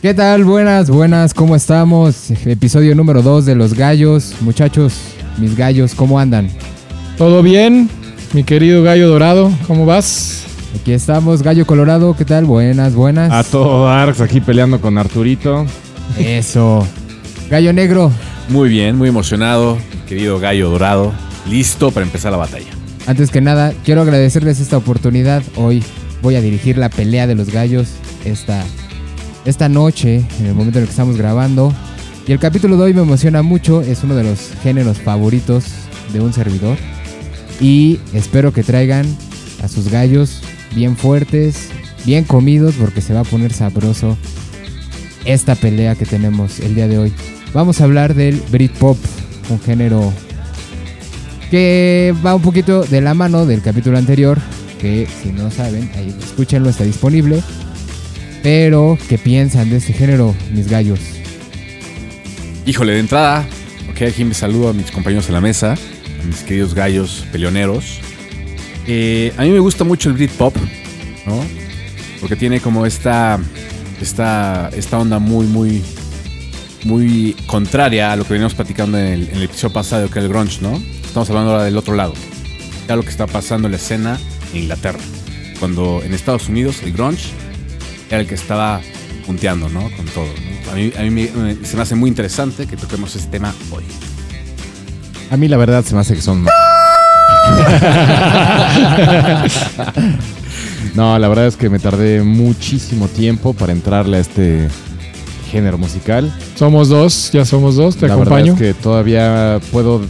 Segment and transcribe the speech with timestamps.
[0.00, 0.44] ¿Qué tal?
[0.44, 2.30] Buenas, buenas, ¿cómo estamos?
[2.46, 4.34] Episodio número 2 de Los Gallos.
[4.40, 4.94] Muchachos,
[5.38, 6.48] mis gallos, ¿cómo andan?
[7.16, 7.90] ¿Todo bien?
[8.32, 10.44] Mi querido gallo dorado, ¿cómo vas?
[10.80, 12.44] Aquí estamos, Gallo Colorado, ¿qué tal?
[12.44, 13.32] Buenas, buenas.
[13.32, 15.66] A todo Darks aquí peleando con Arturito.
[16.18, 16.86] Eso.
[17.50, 18.12] Gallo Negro,
[18.50, 21.12] Muy bien, muy emocionado, querido gallo dorado,
[21.48, 22.66] listo para empezar la batalla.
[23.06, 25.42] antes que nada, quiero agradecerles esta oportunidad.
[25.56, 25.82] Hoy
[26.22, 27.88] voy a dirigir la pelea de los gallos
[28.26, 28.62] esta,
[29.44, 31.72] esta noche, en el momento en el que estamos grabando.
[32.26, 35.64] Y el capítulo de hoy me emociona mucho, es uno de los géneros favoritos
[36.12, 36.76] de un servidor.
[37.60, 39.06] Y espero que traigan
[39.62, 40.42] a sus gallos
[40.74, 41.68] bien fuertes,
[42.04, 44.16] bien comidos, porque se va a poner sabroso
[45.24, 47.12] esta pelea que tenemos el día de hoy.
[47.52, 48.96] Vamos a hablar del Britpop,
[49.48, 50.12] un género
[51.50, 54.38] que va un poquito de la mano del capítulo anterior,
[54.80, 57.42] que si no saben, ahí escúchenlo, está disponible.
[58.42, 61.00] Pero, ¿qué piensan de este género, mis gallos?
[62.66, 63.46] Híjole, de entrada,
[63.90, 68.00] ok, aquí me saludo a mis compañeros en la mesa, a mis queridos gallos peleoneros.
[68.86, 70.56] Eh, a mí me gusta mucho el Britpop,
[71.26, 71.44] ¿no?
[72.20, 73.38] Porque tiene como esta,
[74.00, 75.82] esta, esta onda muy, muy,
[76.84, 80.80] muy contraria a lo que veníamos platicando en el, episodio pasado, que el grunge, ¿no?
[81.04, 82.14] Estamos hablando ahora del otro lado.
[82.86, 84.18] Ya lo que está pasando en la escena
[84.52, 85.00] en Inglaterra.
[85.58, 87.30] Cuando en Estados Unidos el grunge
[88.10, 88.80] era el que estaba
[89.26, 89.82] punteando, ¿no?
[89.96, 90.24] Con todo.
[90.26, 90.72] ¿no?
[90.72, 93.54] A mí, a mí me- me- se me hace muy interesante que toquemos este tema
[93.70, 93.84] hoy.
[95.30, 96.44] A mí la verdad se me hace que son...
[100.94, 104.68] no, la verdad es que me tardé muchísimo tiempo para entrarle a este
[105.50, 106.32] género musical.
[106.56, 108.54] Somos dos, ya somos dos, te la acompaño.
[108.54, 110.02] verdad es que todavía puedo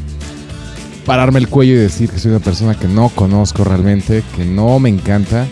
[1.06, 4.78] pararme el cuello y decir que soy una persona que no conozco realmente, que no
[4.78, 5.46] me encanta.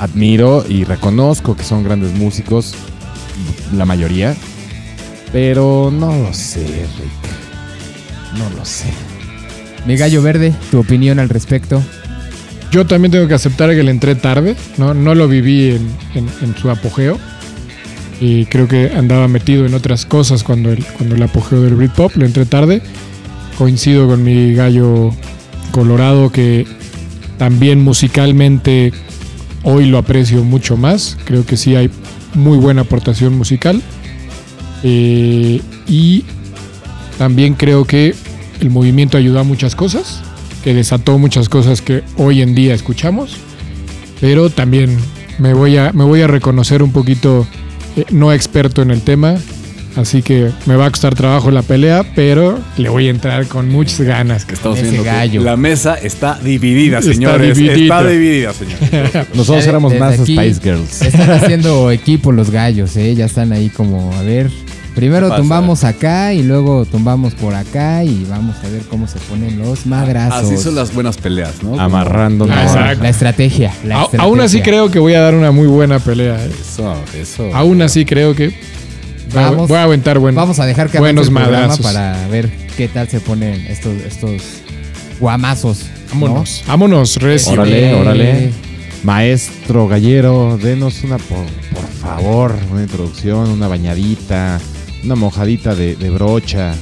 [0.00, 2.74] Admiro y reconozco que son grandes músicos,
[3.76, 4.34] la mayoría,
[5.32, 8.38] pero no lo sé, Rick.
[8.38, 8.86] No lo sé.
[9.86, 11.82] Mi gallo verde, tu opinión al respecto.
[12.70, 16.30] Yo también tengo que aceptar que le entré tarde, no, no lo viví en, en-
[16.42, 17.18] en su apogeo.
[18.20, 22.16] Y creo que andaba metido en otras cosas cuando el, cuando el apogeo del Britpop,
[22.16, 22.82] le entré tarde.
[23.58, 25.10] Coincido con mi gallo
[25.72, 26.66] colorado que
[27.38, 28.92] también musicalmente
[29.62, 31.16] hoy lo aprecio mucho más.
[31.24, 31.90] Creo que sí hay
[32.34, 33.82] muy buena aportación musical.
[34.82, 36.24] Eh, y
[37.18, 38.14] también creo que
[38.60, 40.20] el movimiento ayudó a muchas cosas,
[40.64, 43.36] que desató muchas cosas que hoy en día escuchamos,
[44.20, 44.96] pero también
[45.38, 45.92] me voy a,
[46.26, 47.46] reconocer un poquito
[47.96, 49.36] eh, no experto en el tema,
[49.96, 53.68] así que me va a costar trabajo la pelea, pero le voy a entrar con
[53.68, 54.44] muchas ganas.
[54.44, 55.42] Que estamos viendo que gallo.
[55.42, 57.58] la mesa está dividida, señores.
[57.58, 59.28] Está dividida, señores.
[59.34, 61.02] Nosotros Ya éramos más aquí Spice Girls.
[61.02, 63.14] Están haciendo equipo los gallos, ¿eh?
[63.14, 64.50] Ya están ahí como, a ver.
[64.94, 69.56] Primero tumbamos acá y luego tumbamos por acá y vamos a ver cómo se ponen
[69.60, 70.50] los madrazos.
[70.50, 71.80] Así son las buenas peleas, ¿no?
[71.80, 72.44] Amarrando.
[72.44, 73.72] La estrategia.
[73.84, 74.20] la A- estrategia.
[74.24, 76.44] aún así creo que voy a dar una muy buena pelea.
[76.44, 76.50] eh.
[76.60, 77.54] Eso, eso.
[77.54, 78.52] Aún así creo que
[79.34, 81.84] Vamos- voy a aventar buen, Vamos a dejar que buenos el programa madrazos.
[81.86, 84.42] para ver qué tal se ponen estos, estos
[85.18, 85.84] guamazos.
[85.84, 86.20] ¿no?
[86.20, 87.52] Vámonos, vámonos, recio.
[87.52, 88.50] Órale, órale.
[89.04, 94.60] Maestro Gallero, denos una, por, por favor, una introducción, una bañadita,
[95.04, 96.74] una mojadita de, de brocha.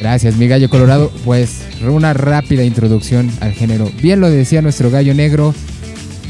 [0.00, 1.10] Gracias, mi gallo colorado.
[1.24, 3.90] Pues una rápida introducción al género.
[4.02, 5.54] Bien lo decía nuestro gallo negro.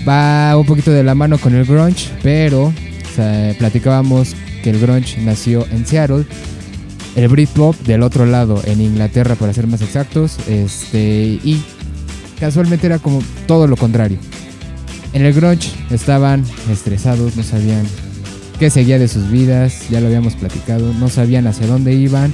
[0.08, 2.72] Va un poquito de la mano con el grunge, pero o
[3.16, 4.34] sea, platicábamos
[4.64, 6.24] que el grunge nació en Seattle.
[7.16, 10.38] El Britpop del otro lado, en Inglaterra para ser más exactos.
[10.48, 11.62] Este, y
[12.40, 14.16] casualmente era como todo lo contrario.
[15.12, 17.86] En el grunge estaban estresados, no sabían
[18.58, 22.32] qué seguía de sus vidas, ya lo habíamos platicado, no sabían hacia dónde iban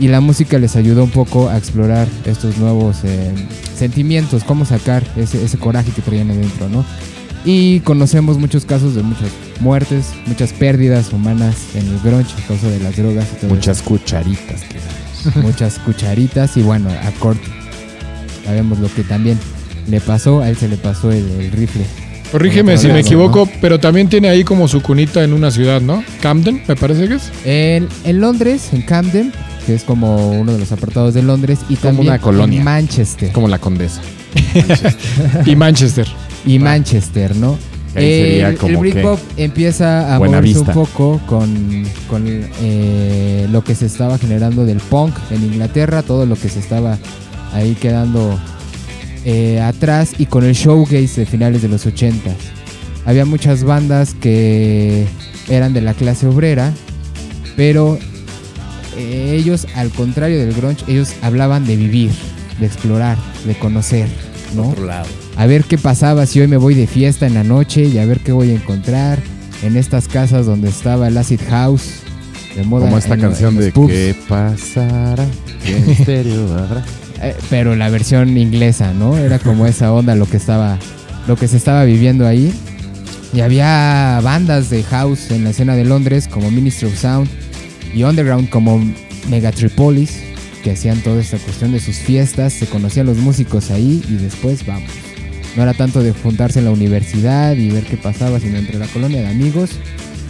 [0.00, 3.30] y la música les ayudó un poco a explorar estos nuevos eh,
[3.76, 6.84] sentimientos, cómo sacar ese, ese coraje que traían adentro, ¿no?
[7.44, 9.28] Y conocemos muchos casos de muchas
[9.60, 13.82] muertes, muchas pérdidas humanas en el grunge a causa de las drogas y todo Muchas
[13.82, 14.60] cucharitas.
[14.62, 15.40] que eso.
[15.42, 17.38] muchas cucharitas y bueno, a Kurt
[18.44, 19.38] sabemos lo que también
[19.88, 21.84] le pasó, a él se le pasó el, el rifle.
[22.30, 26.02] Corrígeme si me equivoco, pero también tiene ahí como su cunita en una ciudad, ¿no?
[26.22, 27.30] Camden, me parece que es.
[27.44, 29.32] En, en Londres, en Camden,
[29.66, 32.58] que es como uno de los apartados de Londres, y Como también una colonia.
[32.58, 33.32] en Manchester.
[33.32, 34.00] Como la condesa.
[35.46, 36.08] Y Manchester.
[36.44, 37.58] Y Manchester, ¿no?
[37.94, 40.60] El, como el Britpop empieza a moverse Vista.
[40.60, 46.24] un poco con, con, eh, lo que se estaba generando del punk en Inglaterra, todo
[46.24, 46.96] lo que se estaba
[47.52, 48.38] ahí quedando
[49.24, 52.32] eh, atrás y con el showcase de finales de los 80s.
[53.04, 55.06] había muchas bandas que
[55.48, 56.72] eran de la clase obrera,
[57.56, 57.98] pero
[58.96, 62.10] eh, ellos, al contrario del grunge, ellos hablaban de vivir,
[62.58, 64.08] de explorar, de conocer,
[64.54, 64.70] ¿no?
[64.70, 65.21] Otro lado.
[65.36, 68.06] A ver qué pasaba si hoy me voy de fiesta en la noche y a
[68.06, 69.18] ver qué voy a encontrar
[69.62, 72.00] en estas casas donde estaba el acid house
[72.56, 72.86] de moda.
[72.86, 73.92] Como esta en canción en de pubs.
[73.92, 75.26] ¿Qué pasará?
[75.64, 76.84] ¿Qué misterio habrá?
[77.22, 79.16] Eh, pero la versión inglesa, ¿no?
[79.16, 80.78] Era como esa onda lo que estaba
[81.26, 82.52] lo que se estaba viviendo ahí.
[83.32, 87.28] Y había bandas de house en la escena de Londres como Ministry of Sound
[87.94, 88.84] y Underground como
[89.30, 90.32] Megatripolis
[90.62, 94.64] que hacían toda esta cuestión de sus fiestas, se conocían los músicos ahí y después
[94.64, 94.90] vamos.
[95.56, 98.86] No era tanto de juntarse en la universidad y ver qué pasaba, sino entre la
[98.86, 99.70] colonia de amigos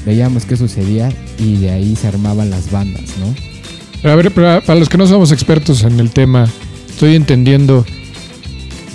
[0.04, 4.10] veíamos qué sucedía y de ahí se armaban las bandas, ¿no?
[4.10, 6.48] A ver, para, para los que no somos expertos en el tema,
[6.88, 7.86] estoy entendiendo.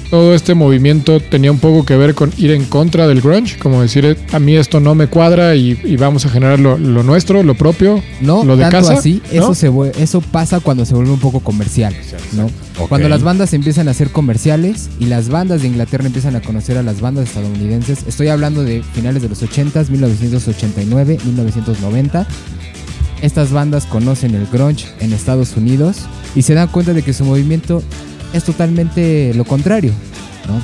[0.09, 3.81] Todo este movimiento tenía un poco que ver con ir en contra del grunge, como
[3.81, 7.03] decir, eh, a mí esto no me cuadra y, y vamos a generar lo, lo
[7.03, 8.01] nuestro, lo propio.
[8.21, 9.51] No, lo de tanto casa, así, ¿no?
[9.51, 9.71] eso, se
[10.01, 11.93] eso pasa cuando se vuelve un poco comercial.
[12.87, 16.77] Cuando las bandas empiezan a ser comerciales y las bandas de Inglaterra empiezan a conocer
[16.77, 22.27] a las bandas estadounidenses, estoy hablando de finales de los 80s, 1989, 1990.
[23.21, 26.01] Estas bandas conocen el grunge en Estados Unidos
[26.35, 27.81] y se dan cuenta de que su movimiento
[28.33, 29.91] es totalmente lo contrario,
[30.47, 30.61] ¿no?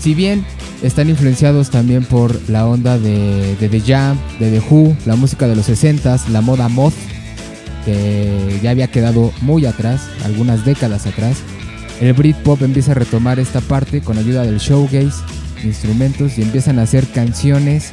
[0.00, 0.44] Si bien
[0.82, 5.48] están influenciados también por la onda de, de The Jam, de The Who, la música
[5.48, 6.94] de los 60s, la moda moth,
[7.84, 11.38] que ya había quedado muy atrás, algunas décadas atrás.
[12.00, 15.22] El Britpop empieza a retomar esta parte con ayuda del showgaze,
[15.64, 17.92] instrumentos y empiezan a hacer canciones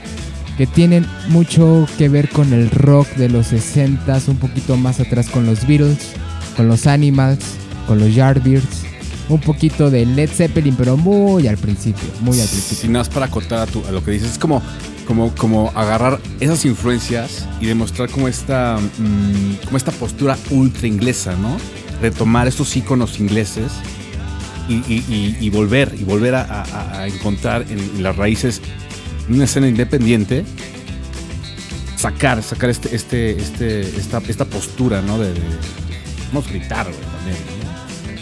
[0.58, 5.30] que tienen mucho que ver con el rock de los 60s, un poquito más atrás
[5.30, 6.14] con los Beatles,
[6.56, 7.40] con los Animals,
[7.88, 8.84] con los Yardbirds,
[9.30, 12.78] un poquito de Led Zeppelin, pero muy al principio, muy al principio.
[12.78, 14.62] Sin nada más para acotar a, tu- lo que dices, es como,
[15.08, 21.36] como, como agarrar esas influencias y demostrar como esta, mm, como esta postura ultra inglesa,
[21.36, 21.58] ¿no?
[22.02, 23.72] Retomar estos íconos ingleses
[24.68, 28.62] y, volver, y volver a, encontrar en, las raíces
[29.30, 30.44] una escena independiente,
[31.98, 35.18] sacar, sacar este, este, este, esta, esta postura, ¿no?
[35.18, 35.40] De, de
[36.32, 37.38] vamos a gritar, güey, también,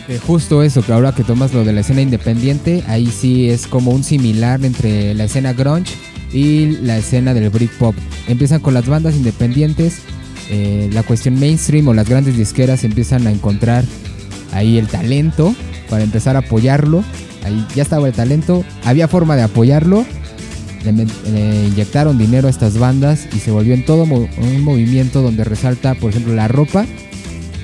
[0.09, 3.67] Eh, justo eso, que ahora que tomas lo de la escena independiente, ahí sí es
[3.67, 5.93] como un similar entre la escena grunge
[6.33, 7.95] y la escena del Britpop.
[8.27, 9.99] Empiezan con las bandas independientes,
[10.49, 13.85] eh, la cuestión mainstream o las grandes disqueras empiezan a encontrar
[14.51, 15.55] ahí el talento
[15.89, 17.03] para empezar a apoyarlo.
[17.45, 20.05] Ahí ya estaba el talento, había forma de apoyarlo.
[20.83, 25.95] Le, inyectaron dinero a estas bandas y se volvió en todo un movimiento donde resalta,
[25.95, 26.85] por ejemplo, la ropa,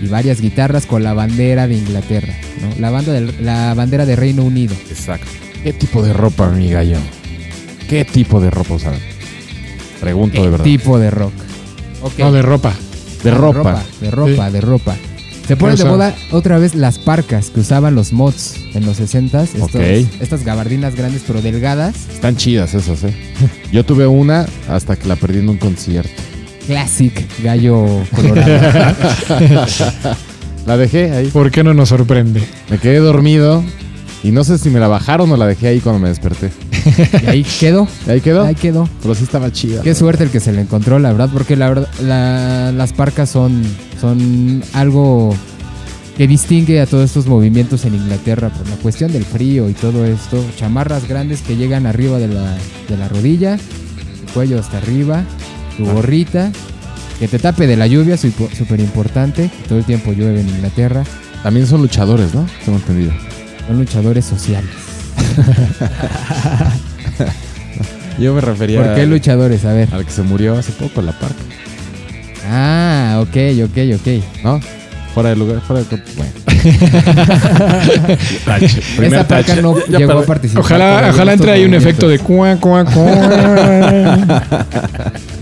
[0.01, 2.69] y varias guitarras con la bandera de Inglaterra, ¿no?
[2.80, 4.75] La, banda del- la bandera de Reino Unido.
[4.90, 5.28] Exacto.
[5.63, 6.98] ¿Qué tipo de ropa, mi gallo?
[7.90, 9.00] ¿Qué tipo de ropa usaban?
[10.00, 10.63] Pregunto de verdad.
[10.63, 11.34] Tipo de rock.
[12.18, 12.74] No, de ropa.
[13.24, 13.84] De Ah, ropa.
[14.00, 14.96] De ropa, de ropa.
[15.46, 19.56] Se ponen de moda otra vez las parcas que usaban los mods en los 60s.
[19.56, 19.81] Estos- Ok.
[20.22, 21.96] Estas gabardinas grandes pero delgadas.
[22.13, 23.13] Están chidas esas, ¿eh?
[23.72, 26.22] Yo tuve una hasta que la perdí en un concierto.
[26.70, 27.84] Classic gallo
[28.16, 28.96] colorado.
[30.68, 31.28] La dejé ahí.
[31.30, 32.44] ¿Por qué no nos sorprende?
[32.70, 33.64] Me quedé dormido
[34.24, 36.52] y no sé si me la bajaron o la dejé ahí cuando me desperté.
[37.24, 37.88] y ahí quedó.
[38.06, 38.44] ¿Y ahí quedó?
[38.46, 38.88] Ahí quedó.
[39.02, 39.82] Pero sí estaba chida.
[39.82, 43.32] Qué suerte el que se le encontró, la verdad, porque la verdad, la- las parcas
[43.32, 43.64] son,
[44.00, 45.36] son algo
[46.18, 50.06] que distingue a todos estos movimientos en Inglaterra por la cuestión del frío y todo
[50.06, 50.46] esto.
[50.56, 52.56] Chamarras grandes que llegan arriba de la,
[52.88, 55.24] de la rodilla, el cuello hasta arriba,
[55.79, 56.51] tu gorrita,
[57.19, 59.50] que te tape de la lluvia, súper importante.
[59.69, 61.05] Todo el tiempo llueve en Inglaterra.
[61.41, 62.45] También son luchadores, ¿no?
[62.65, 63.13] Tengo entendido.
[63.65, 64.69] Son luchadores sociales.
[68.19, 69.63] Yo me refería ¿Por qué al, luchadores?
[69.63, 69.88] A ver.
[69.93, 71.36] al que se murió hace poco, la parca.
[72.50, 74.07] Ah, ok, ok, ok.
[74.43, 74.59] ¿No?
[75.13, 75.88] Fuera de lugar, fuera de...
[76.17, 76.31] Bueno.
[79.01, 80.63] Esa parca no Ya- llegó a participar.
[80.65, 84.43] Ojalá, ojalá entre ahí un efecto de cuá, cuá, cuá.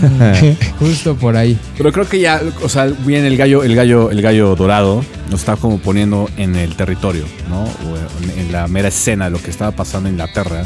[0.78, 1.58] Justo por ahí.
[1.76, 5.40] Pero creo que ya, o sea, bien el gallo, el gallo, el gallo dorado nos
[5.40, 7.62] está como poniendo en el territorio, ¿no?
[7.64, 10.64] O en, la mera escena de lo que estaba pasando en Inglaterra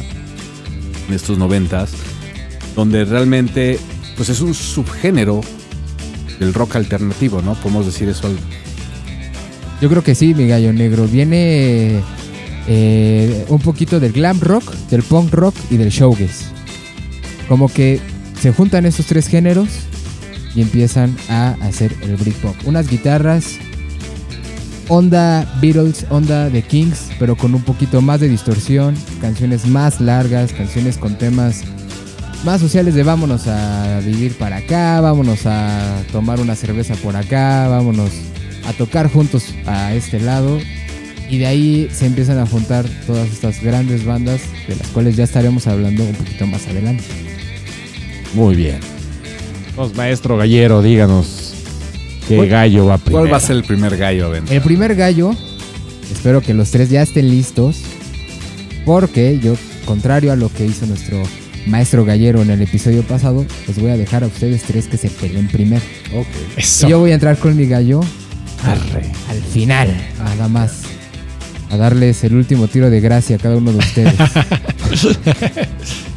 [1.09, 1.91] en estos noventas,
[2.75, 3.79] donde realmente,
[4.17, 5.41] pues es un subgénero
[6.41, 7.55] del rock alternativo, ¿no?
[7.55, 8.27] Podemos decir eso.
[8.27, 8.39] al-
[9.81, 11.07] Yo creo que sí, mi gallo negro.
[11.07, 12.01] Viene
[12.67, 16.47] eh, un poquito del glam rock, del punk rock y del showgaze.
[17.49, 18.01] Como que
[18.45, 19.71] se juntan estos tres géneros
[20.55, 22.55] y empiezan a hacer el Britpop.
[22.67, 23.55] Unas guitarras
[24.89, 30.53] onda Beatles, onda de Kings, pero con un poquito más de distorsión, canciones más largas,
[30.53, 31.63] canciones con temas
[32.45, 37.67] más sociales de vámonos a vivir para acá, vámonos a tomar una cerveza por acá,
[37.69, 38.11] vámonos
[38.67, 40.59] a tocar juntos a este lado.
[41.31, 45.25] Y de ahí se empiezan a juntar todas estas grandes bandas de las cuales ya
[45.25, 47.24] estaremos hablando un poquito más adelante.
[48.35, 48.79] Muy bien.
[49.71, 51.53] Entonces, maestro gallero, díganos
[52.29, 53.21] qué ¿Cuál- gallo va primero.
[53.23, 54.45] ¿Cuál va a ser el primer gallo, Ben?
[54.49, 55.35] El primer gallo,
[56.13, 57.79] espero que los tres ya estén listos,
[58.85, 61.23] porque yo, contrario a lo que hizo nuestro
[61.67, 65.09] maestro gallero en el episodio pasado, los voy a dejar a ustedes tres que se
[65.11, 65.83] peleen primero.
[66.15, 66.27] Ok.
[66.57, 66.87] Eso.
[66.87, 68.01] Y yo voy a entrar con mi gallo
[68.63, 69.11] Arre.
[69.31, 69.89] al final,
[70.19, 70.83] nada más.
[71.71, 74.15] A darles el último tiro de gracia a cada uno de ustedes.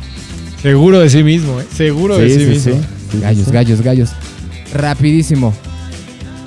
[0.67, 1.65] Seguro de sí mismo, ¿eh?
[1.73, 2.73] Seguro de Sí, mismo.
[2.73, 2.79] sí.
[3.11, 3.51] Sí, gallos, sí.
[3.51, 4.09] gallos, gallos.
[4.73, 5.53] Rapidísimo.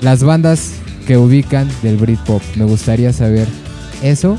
[0.01, 0.73] Las bandas
[1.07, 2.41] que ubican del Britpop.
[2.55, 3.47] Me gustaría saber
[4.03, 4.37] eso.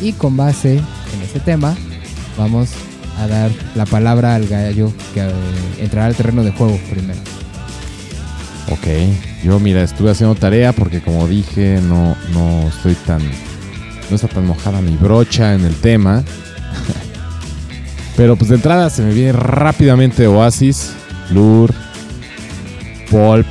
[0.00, 1.76] Y con base en ese tema,
[2.38, 2.68] vamos
[3.18, 5.30] a dar la palabra al gallo que eh,
[5.80, 7.18] entrará al terreno de juego primero.
[8.70, 8.86] Ok,
[9.44, 13.20] yo mira, estuve haciendo tarea porque como dije, no, no estoy tan,
[14.08, 16.22] no está tan mojada mi brocha en el tema.
[18.16, 20.92] Pero pues de entrada se me viene rápidamente Oasis,
[21.30, 21.72] Blur,
[23.10, 23.46] Pulp.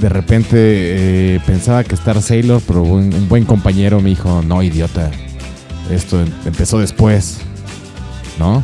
[0.00, 4.62] De repente eh, pensaba que Star Sailor, pero un, un buen compañero me dijo, no,
[4.62, 5.10] idiota,
[5.90, 7.38] esto em- empezó después,
[8.38, 8.62] ¿no?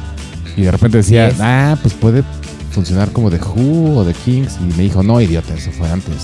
[0.57, 1.39] Y de repente decía, Yes.
[1.41, 2.25] ah, pues puede
[2.73, 4.59] funcionar como The Who o The Kings.
[4.61, 6.17] Y me dijo, no, idiota, eso fue antes.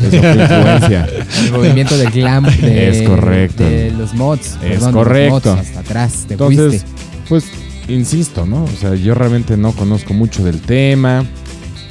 [0.00, 1.06] Eso fue influencia.
[1.44, 3.62] El movimiento de glam de, Es correcto.
[3.62, 4.46] de los mods.
[4.46, 5.54] Es perdón, de los correcto.
[5.56, 6.24] mods hasta atrás.
[6.26, 6.86] Te Entonces, fuiste.
[7.28, 7.44] pues,
[7.88, 8.64] insisto, ¿no?
[8.64, 11.24] O sea, yo realmente no conozco mucho del tema.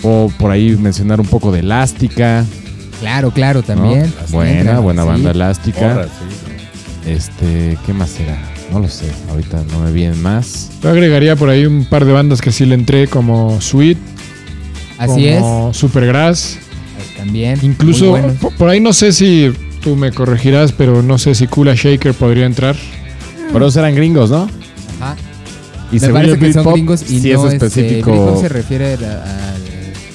[0.03, 2.45] O por ahí mencionar un poco de Elástica.
[2.99, 3.65] Claro, claro, ¿no?
[3.65, 4.13] también.
[4.29, 5.07] Buena, Entra, buena sí.
[5.07, 5.79] banda Elástica.
[5.79, 7.09] Porra, sí.
[7.09, 8.37] Este, ¿qué más será?
[8.71, 9.11] No lo sé.
[9.29, 10.71] Ahorita no me vienen más.
[10.81, 13.97] Yo agregaría por ahí un par de bandas que sí le entré, como Sweet,
[14.97, 15.39] Así es.
[15.39, 16.57] como Supergrass.
[17.17, 17.59] También.
[17.61, 18.33] Incluso, bueno.
[18.39, 22.13] por, por ahí no sé si tú me corregirás, pero no sé si Kula Shaker
[22.13, 22.75] podría entrar.
[23.53, 24.49] Pero eran gringos, ¿no?
[24.99, 25.15] Ajá.
[25.91, 28.11] Y Me parece que son gringos y sí no es este, específico.
[28.11, 29.61] Britpop se refiere a- al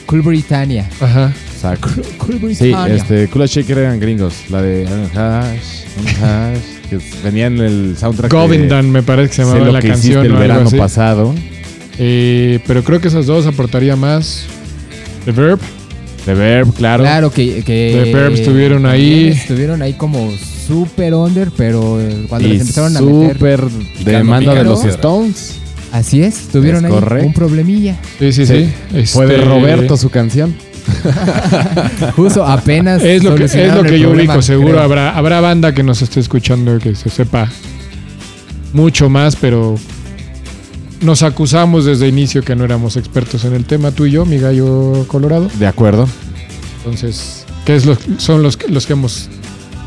[0.06, 0.88] Cool Britannia.
[1.00, 1.32] Ajá.
[1.56, 4.34] o sea, Cool sí, este, Kula Shaker eran gringos.
[4.50, 5.84] La de Hash,
[6.22, 6.58] Hash,
[6.90, 8.32] que venía en el soundtrack.
[8.32, 10.76] Govindan me parece que se llamaba la que canción el verano así.
[10.76, 11.34] pasado.
[11.98, 14.46] Eh, pero creo que esas dos aportaría más.
[15.26, 15.60] The Verb.
[16.24, 17.02] The Verb, claro.
[17.04, 19.28] Claro que, que The Verbs estuvieron ahí.
[19.28, 20.30] Estuvieron ahí como
[20.70, 23.32] super under, pero eh, cuando y les empezaron a meter.
[23.32, 23.60] súper
[24.04, 25.56] demanda de los Stones.
[25.92, 27.26] Así es, tuvieron Es ahí correcto.
[27.26, 27.98] un problemilla.
[28.18, 28.72] Sí, sí, sí.
[29.06, 30.54] Fue de Este, Roberto su canción.
[32.16, 33.02] Justo apenas.
[33.02, 34.82] Es lo que, es lo que yo problema, ubico, seguro creo.
[34.82, 37.50] habrá, habrá banda que nos esté escuchando que se sepa
[38.72, 39.74] mucho más, pero
[41.00, 44.38] nos acusamos desde inicio que no éramos expertos en el tema, tú y yo, mi
[44.38, 45.48] gallo colorado.
[45.58, 46.08] De acuerdo.
[46.78, 49.28] Entonces, ¿qué es lo, son los, que- los que hemos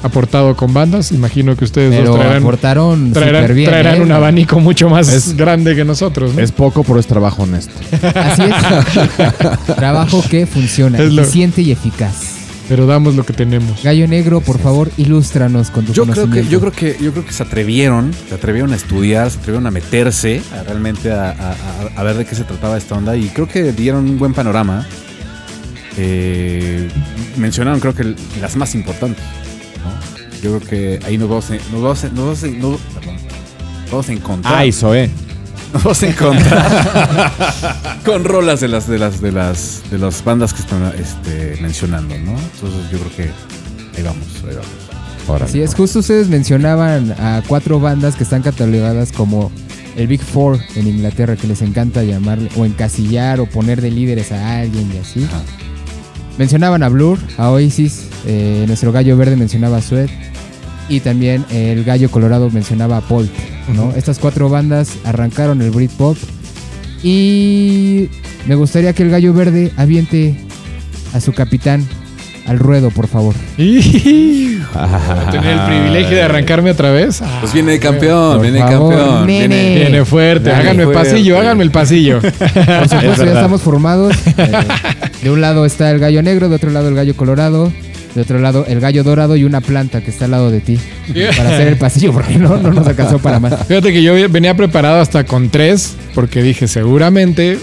[0.04, 1.12] aportado con bandas?
[1.12, 3.70] Imagino que ustedes Pero dos traerán, aportaron traerán, súper bien.
[3.70, 4.02] traerán ¿eh?
[4.02, 6.34] un abanico mucho más Es- grande que nosotros.
[6.36, 6.42] ¿no?
[6.42, 7.74] Es poco, pero es trabajo honesto.
[8.16, 9.66] Así es.
[9.76, 12.40] Trabajo que funciona, Es lo- eficiente y eficaz.
[12.70, 13.84] Pero damos lo que tenemos.
[13.84, 17.26] Gallo Negro, por favor, ilústranos con tu Yo creo que, yo creo que, yo creo
[17.26, 21.52] que se atrevieron, se atrevieron a estudiar, se atrevieron a meterse a realmente a, a-
[21.52, 24.34] a- a ver de qué se trataba esta onda y creo que dieron un buen
[24.34, 24.88] panorama.
[25.98, 26.88] Eh,
[27.38, 29.24] mencionaron creo que las más importantes.
[29.84, 30.42] ¿No?
[30.42, 33.18] Yo creo que ahí nos vamos a, nos vamos a- nos vamos a- nos- perdón,
[33.92, 34.56] vamos a encontrar.
[34.56, 35.10] Ay, Zoé.
[35.74, 37.32] Nos vamos a encontrar
[38.06, 42.16] con rolas de las de las de las de las bandas que están este, mencionando,
[42.20, 42.32] ¿no?
[42.38, 43.24] Entonces yo creo que
[43.98, 44.68] ahí vamos, ahí vamos.
[45.28, 45.46] Órale.
[45.46, 49.52] Así es, justo ustedes mencionaban a cuatro bandas que están catalogadas como
[49.96, 54.32] el Big Four en Inglaterra, que les encanta llamarle o encasillar o poner de líderes
[54.32, 55.24] a alguien y así.
[55.24, 55.42] Ajá.
[56.38, 60.10] Mencionaban a Blur, a Oasis, eh, nuestro gallo verde mencionaba a Sweat
[60.90, 63.30] y también el gallo colorado mencionaba a Pulp.
[63.76, 63.92] ¿no?
[63.96, 66.18] Estas cuatro bandas arrancaron el Britpop
[67.04, 68.10] y
[68.48, 70.36] me gustaría que el gallo verde aviente
[71.14, 71.86] a su capitán
[72.46, 73.34] al ruedo, por favor.
[73.58, 77.22] Tener el privilegio de arrancarme otra vez.
[77.22, 79.28] Ah, Pues viene campeón, Por viene favor, campeón.
[79.28, 79.48] nene.
[79.48, 81.10] Viene, Viene fuerte, Viene háganme fuerte.
[81.12, 82.20] pasillo, háganme el pasillo.
[82.22, 84.16] Por supuesto, ya estamos formados.
[84.38, 87.72] Eh, de un lado está el gallo negro, de otro lado el gallo colorado,
[88.14, 90.78] de otro lado el gallo dorado y una planta que está al lado de ti.
[91.38, 93.66] Para hacer el pasillo, porque no, no nos alcanzó para más.
[93.68, 97.58] Fíjate que yo venía preparado hasta con tres, porque dije, seguramente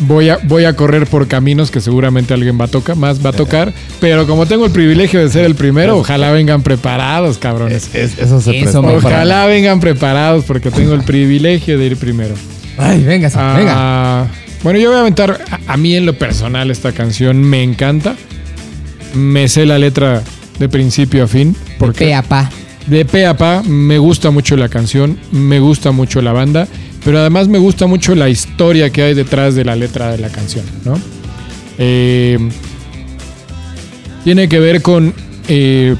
[0.00, 3.30] voy a, voy a correr por caminos que seguramente alguien va a tocar, más va
[3.30, 3.72] a tocar.
[4.00, 7.94] Pero como tengo el privilegio de ser el primero, ojalá vengan preparados, cabrones.
[7.94, 8.80] Es- eso se Eso presta.
[8.82, 12.34] me- Ojalá vengan preparados porque tengo el privilegio de ir primero.
[12.78, 13.72] Ay, venga, venga.
[13.76, 14.26] Ah,
[14.62, 15.38] bueno, yo voy a aventar.
[15.66, 18.16] A, a mí, en lo personal, esta canción me encanta.
[19.14, 20.22] Me sé la letra
[20.58, 21.56] de principio a fin.
[21.78, 22.50] Porque Pe a pa.
[22.86, 26.68] de pe a pa me gusta mucho la canción, me gusta mucho la banda,
[27.04, 30.28] pero además me gusta mucho la historia que hay detrás de la letra de la
[30.28, 30.98] canción, ¿no?
[31.78, 32.38] Eh,
[34.24, 35.14] tiene que ver con
[35.48, 35.96] eh,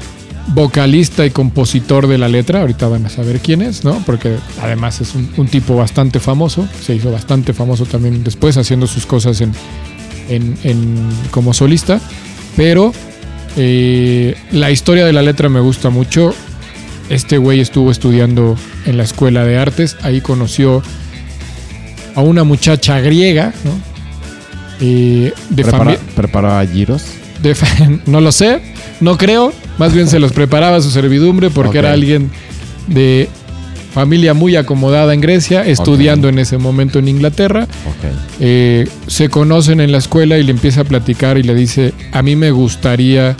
[0.53, 4.01] vocalista y compositor de la letra, ahorita van a saber quién es, ¿no?
[4.05, 9.05] Porque además es un, tipo bastante famoso, se hizo bastante famoso también después haciendo sus
[9.05, 9.51] cosas en,
[10.29, 11.99] en- en- como solista,
[12.55, 12.93] pero
[13.57, 16.33] eh, la historia de la letra me gusta mucho.
[17.09, 20.81] Este güey estuvo estudiando en la escuela de artes, ahí conoció
[22.15, 23.71] a una muchacha griega, ¿no?
[24.81, 27.03] Eh, de Prepara- ¿Preparaba giros?
[27.41, 27.55] de
[28.05, 28.61] no lo sé,
[28.99, 29.53] no creo.
[29.77, 32.29] Más bien se los preparaba a su servidumbre porque era alguien
[32.87, 33.29] de
[33.93, 37.67] familia muy acomodada en Grecia, estudiando en ese momento en Inglaterra.
[38.39, 42.21] Eh, se conocen en la escuela y le empieza a platicar y le dice, a
[42.21, 43.35] mí me gustaría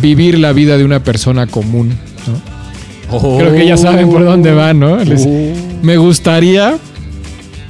[0.00, 1.92] vivir la vida de una persona común.
[3.38, 4.96] Creo que ya saben por dónde va, ¿no?
[5.04, 5.26] Les-
[5.82, 6.76] me gustaría,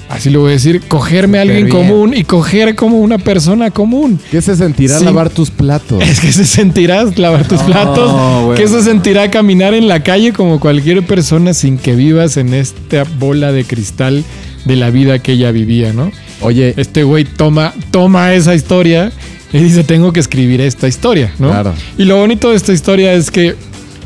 [0.08, 1.76] así lo voy a decir, cogerme a alguien bien.
[1.76, 4.20] común y coger como una persona común.
[4.30, 5.04] ¿Qué se sentirá Sí.
[5.04, 6.02] lavar tus platos?
[6.06, 8.58] Es que se sentirá lavar tus platos, güey.
[8.58, 13.04] que se sentirá caminar en la calle como cualquier persona sin que vivas en esta
[13.18, 14.24] bola de cristal
[14.66, 16.10] de la vida que ella vivía, ¿no?
[16.42, 19.10] Oye, Este güey toma, toma esa historia
[19.52, 21.48] y dice, tengo que escribir esta historia, ¿no?
[21.50, 21.72] Claro.
[21.98, 23.54] Y lo bonito de esta historia es que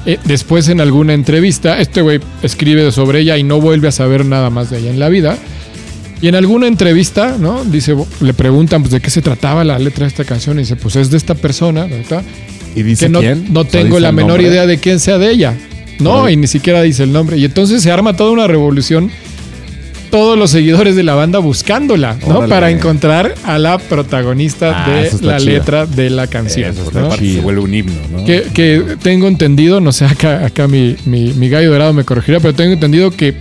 [0.06, 4.24] eh, después en alguna entrevista, este güey escribe sobre ella y no vuelve a saber
[4.24, 5.36] nada más de ella en la vida.
[6.22, 7.62] Y en alguna entrevista, ¿no?
[7.64, 10.76] Dice, le preguntan pues, de qué se trataba la letra de esta canción y dice,
[10.76, 12.22] pues es de esta persona, ¿verdad?
[12.74, 13.52] ¿y dice que no, quién?
[13.52, 14.48] no ¿O tengo la menor nombre?
[14.48, 15.54] idea de quién sea de ella.
[15.98, 17.38] No, y ni siquiera dice el nombre.
[17.38, 19.10] Y entonces se arma toda una revolución.
[20.16, 22.38] Todos los seguidores de la banda buscándola, ¿no?
[22.38, 22.48] Órale.
[22.48, 25.52] Para encontrar a la protagonista Ah, de la chido.
[25.52, 26.70] letra de la canción.
[26.70, 27.10] Eso está ¿no?
[27.14, 28.24] Se vuelve un himno, ¿no?
[28.24, 32.40] Que, que tengo entendido, no sé, acá, acá mi, mi- mi gallo dorado me corregirá,
[32.40, 33.34] pero tengo entendido que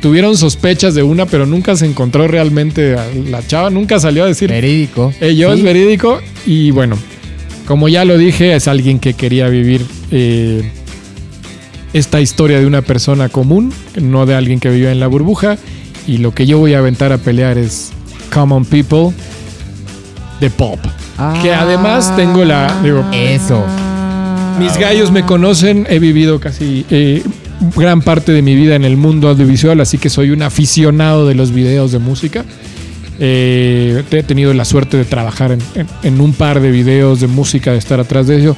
[0.00, 4.28] tuvieron sospechas de una, pero nunca se encontró realmente a la chava, nunca salió a
[4.28, 5.12] decir, Verídico.
[5.20, 5.58] ello Sí.
[5.58, 6.96] es verídico y bueno,
[7.66, 10.62] como ya lo dije, es alguien que quería vivir eh,
[11.92, 15.58] esta historia de una persona común, no de alguien que vive en la burbuja.
[16.06, 17.92] Y lo que yo voy a aventar a pelear es
[18.32, 19.10] Common People
[20.40, 20.78] de Pop.
[21.42, 22.74] Que además tengo la...
[22.82, 23.62] Digo, Eso.
[24.58, 27.22] mis gallos me conocen, he vivido casi eh,
[27.76, 31.34] gran parte de mi vida en el mundo audiovisual, así que soy un aficionado de
[31.36, 32.44] los videos de música.
[33.20, 37.28] Eh, he tenido la suerte de trabajar en, en- en un par de videos de
[37.28, 38.56] música, de estar atrás de ello.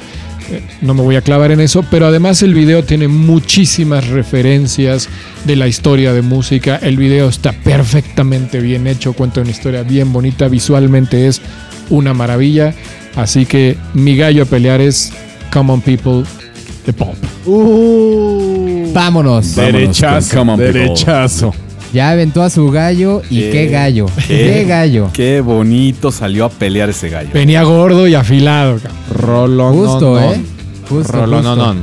[0.81, 5.09] No me voy a clavar en eso, pero además el video tiene muchísimas referencias
[5.45, 6.77] de la historia de música.
[6.81, 11.41] El video está perfectamente bien hecho, cuenta una historia bien bonita, visualmente es
[11.89, 12.73] una maravilla.
[13.15, 15.11] Así que mi gallo a pelear es
[15.51, 16.23] Common People
[16.85, 17.15] de Pop.
[18.93, 19.55] Vámonos.
[19.55, 21.64] Vámonos Derechazo, People.
[21.95, 24.07] Ya aventó a su gallo y qué gallo.
[24.27, 25.09] qué- Qué gallo.
[25.13, 27.29] Qué bonito salió a pelear ese gallo.
[27.33, 28.77] Venía gordo y afilado.
[29.09, 29.73] Rolón.
[29.73, 30.41] Justo, ¿eh?
[30.89, 31.55] Justo, Rolón, justo.
[31.55, 31.81] no, no.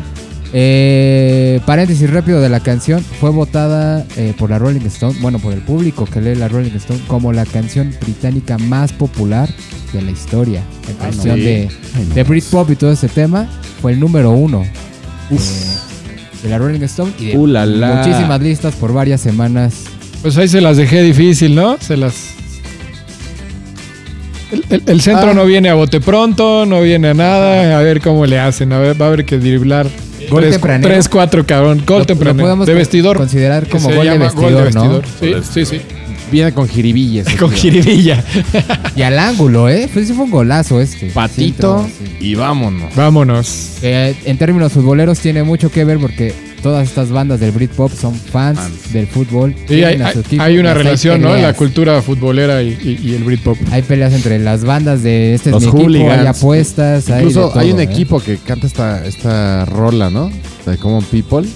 [0.53, 3.03] Eh, paréntesis rápido de la canción.
[3.21, 6.77] Fue votada eh, por la Rolling Stone, bueno, por el público que lee la Rolling
[6.77, 9.49] Stone, como la canción británica más popular
[9.95, 10.63] de la historia.
[10.91, 11.43] En cuestión sí.
[11.43, 12.15] de, Ay, no.
[12.15, 13.49] de Britpop y todo ese tema,
[13.81, 14.63] fue el número uno
[15.31, 15.37] eh,
[16.43, 17.95] de la Rolling Stone y de Uh, la, la.
[18.05, 19.85] muchísimas listas por varias semanas.
[20.23, 21.77] Pues ahí se las dejé difícil, ¿no?
[21.81, 22.15] Se las.
[24.53, 25.35] El, el- el centro Ah.
[25.35, 27.79] no viene a bote pronto, no viene a nada.
[27.79, 28.73] A ver cómo le hacen.
[28.73, 29.89] A ver, va a haber que driblar.
[30.31, 31.79] Gol tres, tres, cuatro, cabrón.
[31.87, 32.45] Gol Lo- lo tempranero.
[32.45, 33.17] podemos De vestidor.
[33.17, 35.03] considerar como gol de vestidor, ¿no?
[35.21, 35.81] Sí, sí, sí.
[36.31, 37.27] Viene con jiribillas.
[37.39, 38.25] Con jiribilla.
[38.97, 39.87] Y al ángulo, ¿eh?
[39.93, 41.11] Pues sí fue un golazo este.
[41.11, 41.87] Patito Sí, entró,
[42.21, 42.27] sí.
[42.27, 42.95] y vámonos.
[42.95, 43.73] Vámonos.
[43.83, 48.15] Eh, en términos futboleros tiene mucho que ver porque todas estas bandas del Britpop son
[48.15, 48.93] fans Fans.
[48.93, 49.55] del fútbol.
[49.69, 50.11] Sí, hay, una
[50.45, 51.35] hay relación, ¿no?
[51.37, 52.69] La cultura futbolera y,
[53.03, 53.57] y- y el Britpop.
[53.71, 56.19] Hay peleas entre las bandas de este es Los equipo, hooligans.
[56.21, 57.85] hay apuestas, hay, Incluso de todo, hay un ¿eh?
[57.85, 60.31] equipo que canta esta, esta rola, ¿no?
[60.65, 61.47] De Common People.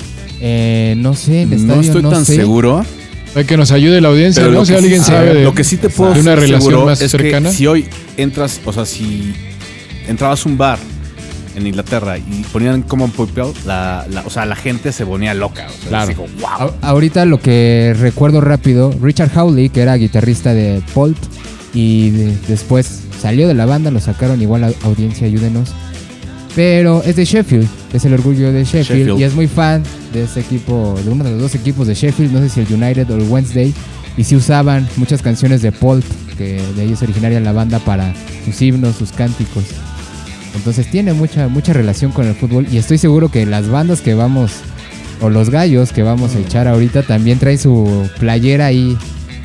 [0.40, 2.36] Eh, no sé, el No estadio estoy no tan sé.
[2.36, 2.84] seguro.
[3.34, 4.64] Hay que nos ayude la audiencia, Pero ¿no?
[4.64, 7.00] Si que alguien sí- sabe de, lo que sí te puedo de una relación más
[7.02, 7.50] es cercana.
[7.50, 7.84] que si hoy
[8.16, 9.34] entras, o sea, si
[10.08, 10.78] entrabas a un bar
[11.56, 15.66] en Inglaterra y ponían Common People, la, la- o sea, la gente se ponía loca.
[15.68, 16.14] O sea, Claro.
[16.40, 16.70] wow.
[16.82, 21.16] A- ahorita lo que recuerdo rápido, Richard Howley, que era guitarrista de Pulp,
[21.74, 25.72] y de- después salió de la banda, lo sacaron igual a audiencia, ayúdenos.
[26.54, 29.20] Pero es de Sheffield, es el orgullo de Sheffield, Sheffield.
[29.20, 29.82] y es muy fan
[30.14, 32.72] de ese equipo, de uno de los dos equipos de Sheffield, no sé si el
[32.82, 33.74] United o el Wednesday,
[34.16, 36.04] y sí usaban muchas canciones de Pulp,
[36.38, 38.14] que de ahí es originaria la banda para
[38.46, 39.64] sus himnos, sus cánticos.
[40.56, 44.14] Entonces tiene mucha, mucha relación con el fútbol y estoy seguro que las bandas que
[44.14, 44.52] vamos,
[45.20, 48.96] o los gallos que vamos a echar ahorita también traen su playera ahí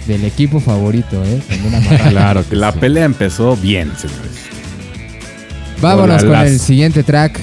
[0.08, 1.42] del equipo favorito, ¿eh?
[2.10, 4.32] Claro que La pelea empezó bien, señores.
[5.82, 6.52] Vámonos con Olalas.
[6.52, 7.40] el siguiente track.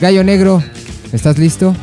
[0.00, 0.62] Gallo Negro,
[1.12, 1.74] ¿estás listo?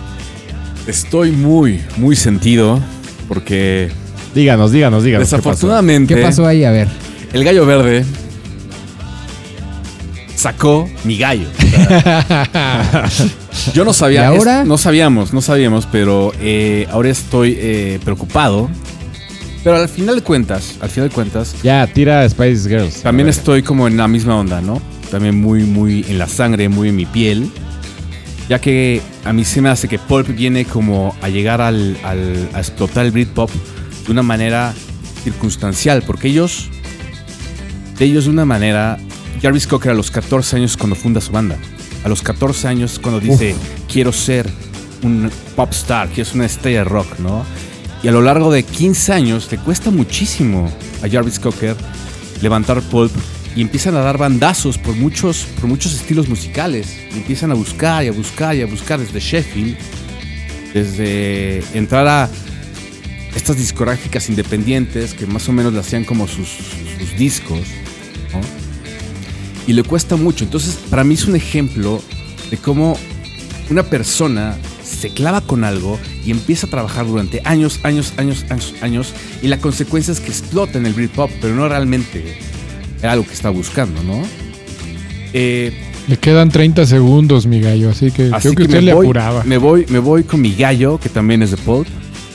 [0.88, 2.80] Estoy muy, muy sentido
[3.28, 3.90] porque
[4.34, 5.28] Díganos, díganos, díganos.
[5.28, 5.42] ¿qué pasó?
[5.42, 6.64] desafortunadamente ¿Qué pasó ahí?
[6.64, 6.88] A ver.
[7.34, 8.06] el gallo verde
[10.42, 11.48] sacó mi gallo.
[13.74, 14.62] Yo no sabía, ¿Y ahora?
[14.62, 18.70] es- no sabíamos, no sabíamos, pero eh, ahora estoy eh, preocupado.
[19.64, 23.02] Pero al final de cuentas, al final de cuentas, Ya, tira Spice Girls.
[23.04, 24.82] también estoy como en la misma onda, ¿no?
[25.12, 27.52] También muy, muy en la sangre, muy en mi piel.
[28.50, 32.50] Ya que a mí se me hace que Pulp viene como a llegar al, al-
[32.54, 33.52] a explotar el Britpop
[34.08, 34.74] de una manera
[35.24, 36.70] circunstancial, porque ellos,
[38.00, 38.98] de ellos de una manera,
[39.42, 41.58] Jarvis Cocker a los 14 años cuando funda su banda,
[42.04, 43.56] a los 14 años cuando dice,
[43.92, 44.48] quiero ser
[45.02, 47.44] un pop star, quiero ser una estrella de rock, ¿no?
[48.04, 50.72] Y a lo largo de 15 años le cuesta muchísimo
[51.04, 51.76] a Jarvis Cocker
[52.42, 53.12] levantar Pulp
[53.56, 56.98] y empiezan a dar bandazos por muchos, por muchos estilos musicales.
[57.14, 59.78] Y empiezan a buscar y a buscar y a buscar desde Sheffield,
[60.74, 62.30] desde entrar a
[63.36, 67.60] estas discográficas independientes que más o menos le hacían como sus, sus discos.
[68.34, 68.61] ¿no?
[69.68, 70.44] Y le cuesta mucho.
[70.44, 72.02] Entonces, para mí es un ejemplo
[72.50, 72.98] de cómo
[73.70, 78.74] una persona se clava con algo y empieza a trabajar durante años, años, años, años,
[78.82, 82.38] años, y la consecuencia es que explota en el Britpop, pero no realmente
[83.02, 84.22] era algo que estaba buscando, ¿no?
[85.34, 85.72] Eh,
[86.08, 89.06] Le quedan 30 segundos, mi gallo, así que así creo que, usted me le voy,
[89.06, 89.44] apuraba.
[89.44, 91.88] Me voy, me voy con mi gallo, que también es de Pulp,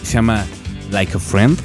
[0.03, 0.45] se llama
[0.91, 1.59] Like a Friend.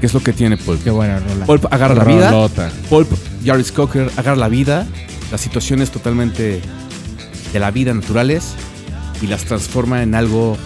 [0.00, 0.84] ¿Qué es lo que tiene Pulp?
[0.84, 1.46] Qué buena rola.
[1.46, 2.30] Pulp agarra la vida.
[2.30, 2.70] Rolota.
[3.46, 4.86] Jarvis Cocker, agarra la vida,
[5.30, 6.60] las situaciones totalmente
[7.52, 8.54] de la vida naturales
[9.22, 10.56] y las transforma en algo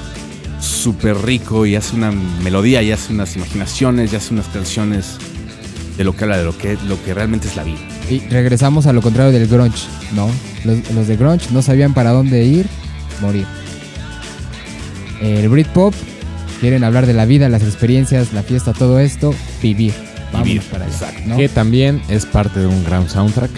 [0.61, 5.19] súper rico y hace una melodía y hace unas imaginaciones y hace unas canciones
[5.99, 7.79] de lo que habla de lo que, lo que realmente es la vida.
[8.09, 10.31] Y regresamos a lo contrario del grunge, ¿no?
[10.64, 12.66] Los, los de grunge no sabían para dónde ir,
[13.21, 13.45] morir.
[15.21, 15.95] El Britpop
[16.61, 20.10] quieren hablar de la vida, las experiencias, la fiesta, todo esto, vivir.
[20.33, 21.23] Vamos Vivir, para allá, exacto.
[21.27, 21.37] ¿no?
[21.37, 23.51] Que también es parte de un gran soundtrack.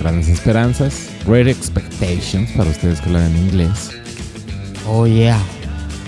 [0.00, 1.08] Grandes esperanzas.
[1.26, 3.90] Great Expectations, para ustedes que hablan en inglés.
[4.86, 5.38] Oh yeah.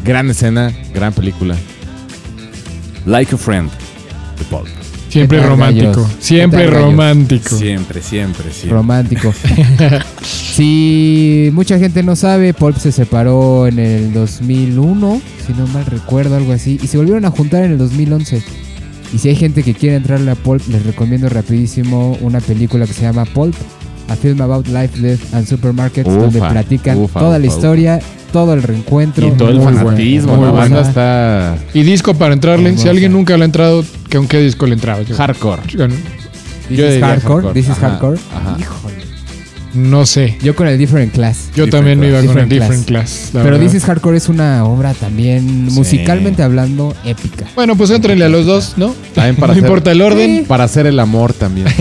[0.05, 1.57] Gran escena, gran película.
[3.07, 3.71] Like a Friend
[4.39, 4.69] de Pulp.
[5.09, 6.11] Siempre ¿Qué tal, romántico.
[6.19, 7.57] Siempre romántico.
[7.57, 8.77] Siempre, siempre, siempre.
[8.77, 9.33] Romántico.
[10.23, 16.37] si mucha gente no sabe, Pulp se separó en el 2001, si no mal recuerdo,
[16.37, 18.43] algo así, y se volvieron a juntar en el 2011.
[19.15, 22.93] Y si hay gente que quiere entrarle a Pulp, les recomiendo rapidísimo una película que
[22.93, 23.55] se llama Pulp,
[24.09, 28.01] a film about life, death and supermarkets, Ufa, donde platican ufa, toda la ufa, historia,
[28.33, 29.27] todo el reencuentro.
[29.29, 30.37] Y todo el bueno, fanatismo.
[30.37, 30.53] buena.
[30.53, 32.67] banda está Y disco para entrarle.
[32.67, 32.83] Hermosa.
[32.85, 35.03] Si alguien nunca le ha entrado, ¿que ¿con qué disco le entraba?
[35.03, 35.63] Yo- hardcore.
[35.69, 37.55] yo This Yo is diría hardcore, hardcore.
[37.55, 38.19] this is Ajá, hardcore.
[38.35, 38.57] ajá.
[38.59, 38.96] Híjole.
[39.77, 40.37] No sé.
[40.43, 41.51] Yo con el Different Class.
[41.55, 42.33] Yo Different también me iba Class.
[42.33, 43.31] con el Different Different Class.
[43.35, 43.67] la Pero verdad.
[43.73, 45.75] This is Hardcore es una obra también, Sí.
[45.77, 47.45] musicalmente hablando, épica.
[47.55, 48.95] Bueno, pues entrenle a los dos, ¿no?
[49.15, 50.45] También para no hacer- importa el orden.
[50.49, 51.67] Para hacer el amor también.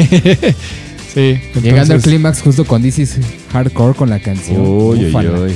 [1.14, 1.40] Sí.
[1.64, 3.18] Llegando al clímax justo con This is
[3.54, 4.60] Hardcore con la canción.
[4.60, 5.32] Uy, uy, Ufala.
[5.40, 5.54] uy.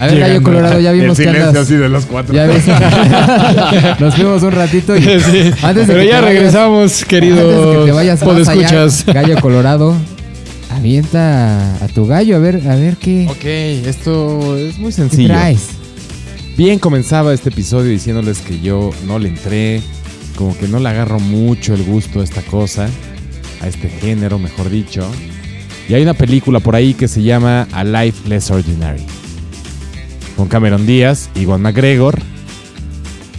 [0.00, 0.42] A ver, Gallo.
[0.42, 1.68] Colorado, ya vimos que andas.
[1.68, 2.34] de los cuatro.
[2.34, 2.64] Ya ves.
[4.00, 5.50] Nos fuimos un ratito y Sí.
[5.62, 8.86] antes de Pero que ya vayas- regresamos, Antes de que querido te vayas más allá,
[9.12, 9.94] Gallo Colorado,
[10.84, 13.44] avienta a tu gallo a ver, a ver qué, Ok,
[13.88, 15.28] esto es muy qué sencillo.
[15.28, 15.68] traes.
[16.58, 19.80] Bien comenzaba este episodio diciéndoles que yo no le entré,
[20.36, 22.86] como que no le agarro mucho el gusto a esta cosa,
[23.62, 25.10] a este género, mejor dicho.
[25.88, 29.06] Y hay una película por ahí que se llama A Life Less Ordinary.
[30.36, 32.18] Con Cameron Díaz y Juan McGregor.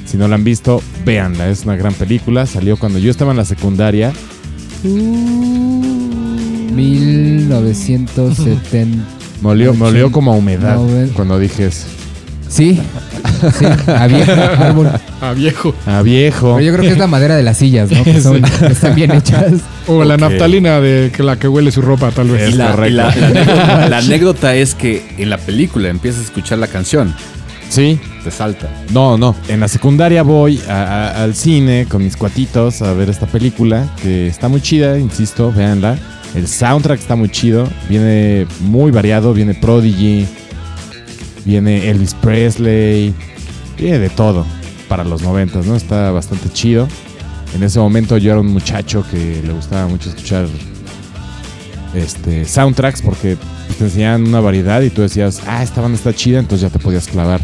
[0.07, 2.47] Si no la han visto, véanla, es una gran película.
[2.47, 4.13] Salió cuando yo estaba en la secundaria.
[6.75, 9.03] 1970.
[9.41, 11.87] Me olió, me olió como a humedad Noven- cuando dije eso.
[12.47, 12.79] Sí,
[13.57, 14.89] sí, a viejo árbol.
[15.19, 15.73] A viejo.
[15.87, 16.53] A viejo.
[16.55, 18.03] Pero yo creo que es la madera de las sillas, ¿no?
[18.03, 19.53] Que, son, que están bien hechas.
[19.87, 22.53] O la naftalina de que la que huele su ropa, tal vez.
[22.53, 26.59] Y la, la- la anécdota, la anécdota es que en la película empiezas a escuchar
[26.59, 27.13] la canción
[27.67, 28.69] Sí, te salta.
[28.91, 29.35] No, no.
[29.49, 33.87] En la secundaria voy a- a- al cine con mis cuatitos a ver esta película
[34.03, 35.97] que está muy chida, insisto, véanla.
[36.33, 40.27] El soundtrack está muy chido, viene muy variado, viene Prodigy,
[41.45, 43.13] viene Elvis Presley,
[43.77, 44.45] viene de todo
[44.89, 45.75] para los noventas, ¿no?
[45.75, 46.87] Está bastante chido.
[47.55, 50.47] En ese momento yo era un muchacho que le gustaba mucho escuchar
[51.93, 56.13] este soundtracks porque pues, te enseñaban una variedad y tú decías, ah, esta banda está
[56.13, 57.39] chida, entonces ya te podías clavar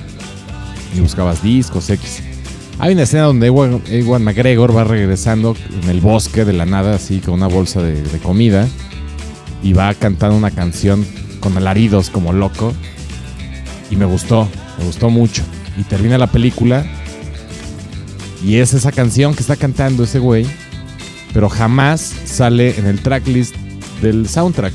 [0.95, 2.30] y buscabas discos X.
[2.81, 6.95] Hay una escena donde Ewan, Ewan McGregor va regresando en el bosque de la nada,
[6.95, 8.67] así con una bolsa de, de comida,
[9.61, 11.05] y va cantando una canción
[11.41, 12.73] con alaridos como loco.
[13.91, 15.43] Y me gustó, me gustó mucho.
[15.77, 16.83] Y termina la película,
[18.43, 20.47] y es esa canción que está cantando ese güey,
[21.35, 23.55] pero jamás sale en el tracklist
[24.01, 24.73] del soundtrack.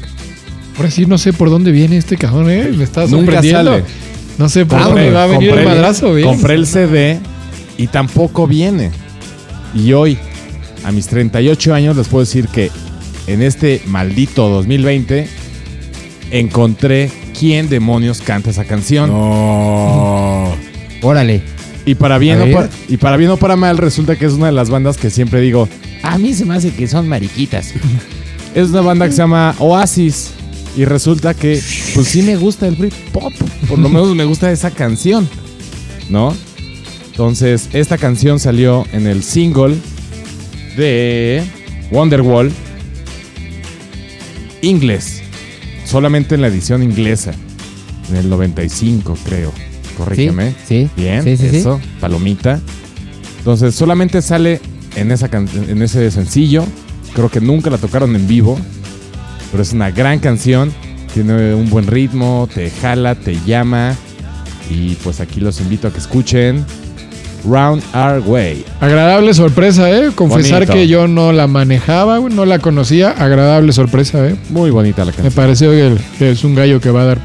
[0.77, 2.71] Ahora sí no sé por dónde viene este cajón, ¿eh?
[2.73, 3.73] Me está Nunca sorprendiendo.
[3.73, 3.85] sale.
[4.39, 6.29] No sé por dónde va a venir el madrazo, bien.
[6.29, 7.19] Compré el CD
[7.77, 8.91] y tampoco viene.
[9.75, 10.19] Y hoy,
[10.85, 12.71] a mis 38 años, les puedo decir que
[13.27, 15.29] en este maldito 2020
[16.31, 19.11] encontré quién demonios canta esa canción.
[19.11, 20.55] No.
[21.03, 21.43] Órale.
[21.85, 24.47] Y para bien o para, y para bien o para mal resulta que es una
[24.47, 25.69] de las bandas que siempre digo,
[26.03, 27.73] a mí se me hace que son mariquitas.
[28.55, 30.33] es una banda que se llama Oasis
[30.77, 31.61] y resulta que
[31.95, 33.33] pues sí me gusta el Britpop,
[33.69, 35.29] por lo menos me gusta esa canción,
[36.11, 36.35] ¿no?
[37.17, 39.75] Entonces, esta canción salió en el single
[40.77, 41.43] de
[41.91, 42.53] Wonderwall
[44.61, 45.23] inglés,
[45.87, 47.33] solamente en la edición inglesa,
[48.11, 49.51] en el 95 creo.
[49.97, 50.55] Corrígeme.
[50.69, 50.91] Sí.
[50.95, 51.57] Bien, Sí, sí, sí.
[51.57, 52.61] eso, palomita.
[53.39, 54.61] Entonces, solamente sale
[54.95, 56.67] en, esa en ese sencillo.
[57.15, 58.61] Creo que nunca la tocaron en vivo,
[59.51, 60.71] pero es una gran canción.
[61.15, 63.97] Tiene un buen ritmo, te jala, te llama.
[64.69, 66.67] Y pues aquí los invito a que escuchen
[67.49, 68.65] Round Our Way.
[68.81, 70.11] Agradable sorpresa, ¿eh?
[70.15, 70.73] Confesar Bonito.
[70.73, 73.11] que yo no la manejaba, no la conocía.
[73.11, 74.37] Agradable sorpresa, ¿eh?
[74.51, 75.35] Muy bonita la Me canción.
[75.35, 77.19] pareció que, es un gallo que va a dar.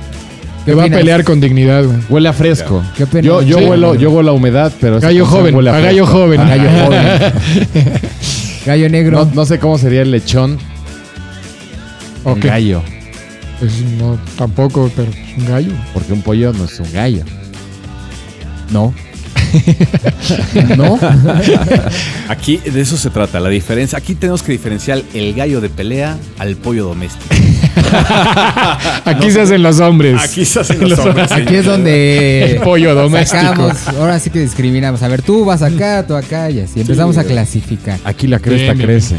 [0.63, 1.97] ¿Qué Que va a pelear con dignidad, güey.
[2.07, 2.83] Huele a fresco.
[2.95, 3.05] ¿Qué?
[3.23, 3.65] Yo, yo, Sí.
[3.65, 6.39] huelo, yo huelo a humedad, pero Gallo joven, huele a gallo joven.
[6.39, 7.01] A Gallo joven.
[8.65, 9.25] Gallo negro.
[9.25, 10.59] No, no sé cómo sería el lechón.
[12.25, 12.45] en Ok.
[12.45, 12.83] gallo.
[13.59, 15.71] Pues no, tampoco, pero es un gallo.
[15.93, 17.23] Porque un pollo no es un gallo.
[18.71, 18.93] No.
[20.77, 20.97] no.
[22.29, 23.97] Aquí de eso se trata, la diferencia.
[23.97, 27.25] Aquí tenemos que diferenciar el gallo de pelea al pollo doméstico.
[29.05, 30.19] Aquí se hacen los hombres.
[30.21, 31.31] Aquí se hacen los hombres.
[31.31, 33.41] Aquí es donde El pollo doméstico.
[33.41, 35.01] sacamos, ahora sí que discriminamos.
[35.03, 36.81] A ver, tú vas acá, tú acá y así.
[36.81, 37.99] Empezamos a clasificar.
[38.03, 39.15] Aquí la cresta Bien, bien, crece.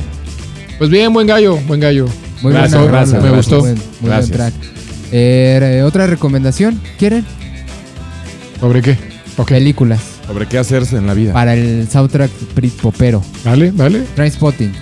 [0.78, 2.06] Pues bien, buen gallo, buen gallo.
[2.42, 3.60] Muy Gracias, buena gracias, me muy gustó.
[3.60, 4.36] buen- muy buen Gracias.
[4.36, 4.54] track.
[5.12, 7.24] Eh, otra recomendación, ¿quieren?
[8.58, 8.96] ¿Sobre qué?
[9.36, 9.48] Ok.
[9.50, 10.00] Películas
[10.32, 11.32] Sobre qué hacerse en la vida.
[11.32, 12.30] para el soundtrack
[12.80, 13.22] Popero.
[13.44, 14.02] Vale, vale.
[14.14, 14.72] Trainspotting,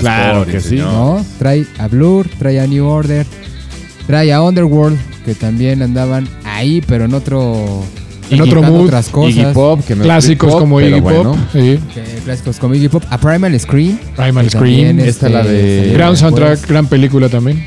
[0.00, 0.76] Claro que sí.
[0.76, 1.24] ¿no?
[1.38, 3.24] Trae a Blur, trae a New Order,
[4.06, 7.82] trae a Underworld, que también andaban ahí, pero en otro
[8.30, 8.86] En otro mood.
[8.86, 9.34] otras cosas.
[9.36, 11.02] Iggy Pop, que no es Clásicos como Iggy Pop.
[11.02, 11.36] bueno.
[11.52, 11.78] sí.
[12.24, 13.98] clásicos como Iggy Pop, a Primal Scream.
[14.16, 14.50] Primal Scream.
[14.50, 16.18] también, Esta este, la de- Gran después.
[16.18, 17.64] soundtrack, gran película también.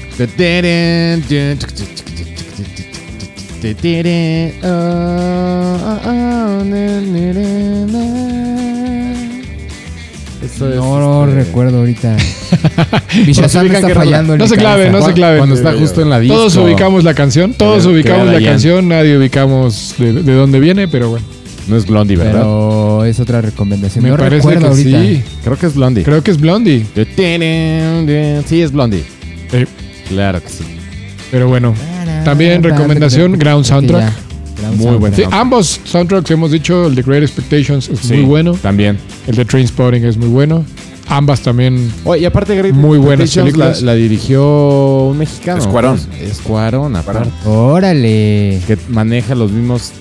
[10.44, 12.18] Eso es, No este, recuerdo ahorita.
[13.28, 15.38] Está fallando No se clave, no se clave.
[15.38, 16.36] Cuando está justo en la disco.
[16.36, 21.10] Todos ubicamos la canción, todos ubicamos la canción, nadie ubicamos de, de dónde viene, pero
[21.10, 21.26] bueno,
[21.68, 22.34] No es Blondie, ¿verdad?
[22.42, 24.04] Pero es otra recomendación.
[24.04, 25.02] me no parece recuerdo que ahorita.
[25.02, 25.24] sí.
[25.44, 26.04] Creo que es Blondie.
[26.04, 26.86] Creo que es Blondie.
[28.48, 29.04] Sí, es Blondie.
[29.52, 29.68] Eh,
[30.10, 30.64] Claro que sí.
[31.30, 31.74] pero bueno,
[32.24, 34.14] También recomendación, Ground Soundtrack.
[34.58, 38.24] Ground Muy buen sí, ambos soundtracks hemos dicho, el de Great Expectations es Sí, muy
[38.26, 38.98] bueno, También.
[39.28, 40.64] el de Trainspotting es muy bueno.
[41.08, 43.82] Ambas también Oye, y aparte, Great Muy buenas Expectations películas.
[43.82, 45.60] La, la dirigió un mexicano.
[45.60, 46.00] Es Cuarón.
[46.22, 47.30] Es Cuarón, aparte.
[47.46, 48.62] Órale.
[48.68, 49.92] Que maneja los mismos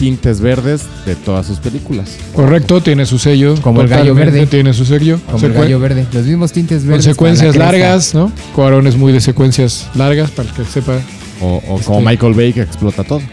[0.00, 2.16] tintes verdes de todas sus películas.
[2.34, 3.54] correcto, tiene su sello.
[3.60, 4.46] Como el gallo verde.
[4.46, 5.20] Tiene su sello.
[5.30, 6.06] Como el gallo verde.
[6.12, 7.04] Los mismos tintes Con verdes.
[7.04, 7.86] secuencias la cresta.
[7.86, 8.32] largas, ¿no?
[8.56, 10.94] Cuarón es muy de secuencias largas, para el que sepa.
[11.42, 13.20] O, o Este- como Michael Bay que explota todo.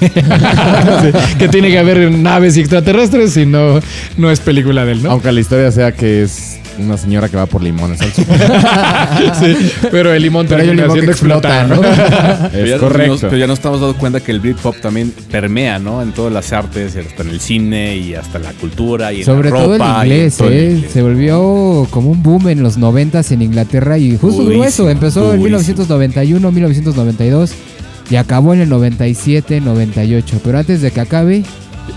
[0.00, 3.80] Sí, que tiene que haber naves y extraterrestres y no,
[4.18, 5.10] no es película de él, ¿no?
[5.12, 8.12] Aunque la historia sea que es una señora que va por limones al.
[9.34, 11.66] Sí, pero el limón Pero hay un termina limón que siendo explota.
[11.66, 11.82] ¿no?
[12.52, 13.12] Ya, es correcto.
[13.12, 16.02] nos, pero ya nos estamos dando cuenta que el Britpop también permea, ¿no?
[16.02, 19.24] En todas las artes, hasta en el cine y hasta en la cultura y en
[19.24, 20.02] Sobre la todo ropa.
[20.02, 20.70] el y en inglés, todo el ¿eh?
[20.72, 20.92] inglés.
[20.92, 24.90] Se volvió como un boom en los noventas en Inglaterra y justo Durísimo, grueso.
[24.90, 25.44] Empezó en durísimo.
[25.44, 27.52] 1991, 1992.
[28.10, 30.40] y acabó en el 97, 98.
[30.44, 31.42] Pero antes de que acabe,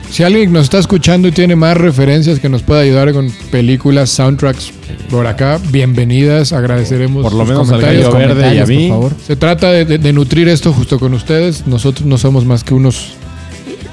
[0.10, 4.10] Si alguien nos está escuchando y tiene más referencias que nos pueda ayudar con películas,
[4.10, 4.72] soundtracks
[5.12, 7.24] por acá, bienvenidas, agradeceremos.
[7.24, 8.14] Por lo sus menos al comentarios.
[8.14, 8.88] Gallo Verde y a mí.
[8.88, 9.12] por favor.
[9.26, 11.68] Se trata de, de- de nutrir esto justo con ustedes.
[11.68, 13.14] Nosotros no somos más que unos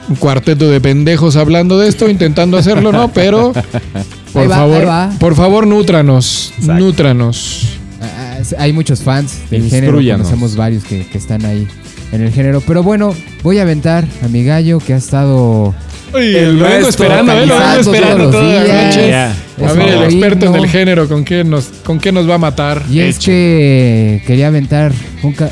[0.09, 3.11] un cuarteto de pendejos hablando de esto, intentando hacerlo, ¿no?
[3.13, 3.53] Pero
[4.33, 6.85] por va, favor, por favor, nútranos, Exacto.
[6.85, 7.63] nútranos.
[8.01, 11.67] Ah, ah, hay muchos fans del género, conocemos varios que, que están ahí
[12.13, 12.61] en el género.
[12.67, 15.75] Pero bueno, voy a aventar a mi gallo que ha estado
[16.15, 17.47] El lo vengo esperando, ¿eh?
[17.47, 18.85] Lo vengo esperando todos los toda la días.
[18.97, 19.09] noche.
[19.11, 19.37] Ya.
[19.69, 22.39] A ver, el experto en el género, ¿con qué nos, con qué nos va a
[22.39, 22.83] matar?
[22.91, 23.27] Y es Hecho.
[23.31, 24.93] que quería aventar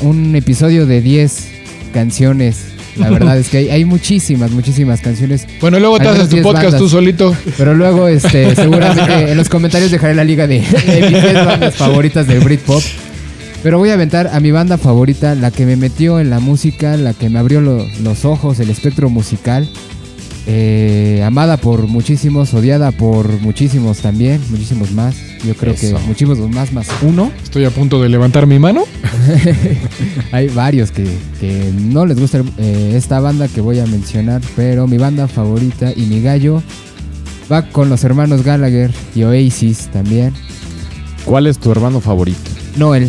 [0.01, 1.47] un, episodio de 10
[1.93, 2.65] canciones.
[2.97, 5.47] La verdad es que hay, hay muchísimas, muchísimas canciones.
[5.61, 6.81] Bueno, luego te haces tu 10 podcast bandas.
[6.81, 7.35] tú solito.
[7.57, 11.75] Pero luego, este, seguramente en los comentarios dejaré la liga de, de mis 10 bandas
[11.75, 12.83] favoritas del Britpop.
[13.63, 16.97] Pero voy a aventar a mi banda favorita, la que me metió en la música,
[16.97, 19.67] la que me abrió lo- los ojos, el espectro musical.
[20.45, 25.15] Eh, amada por muchísimos, odiada por muchísimos también, muchísimos más.
[25.45, 25.97] Yo creo Eso.
[25.97, 27.31] que muchísimos más más uno.
[27.43, 28.83] Estoy a punto de levantar mi mano.
[30.31, 31.05] Hay varios que,
[31.39, 35.93] que no les gusta eh, esta banda que voy a mencionar, pero mi banda favorita
[35.95, 36.61] y mi gallo
[37.51, 40.33] va con los hermanos Gallagher y Oasis también.
[41.25, 42.51] ¿Cuál es tu hermano favorito?
[42.75, 43.07] Noel,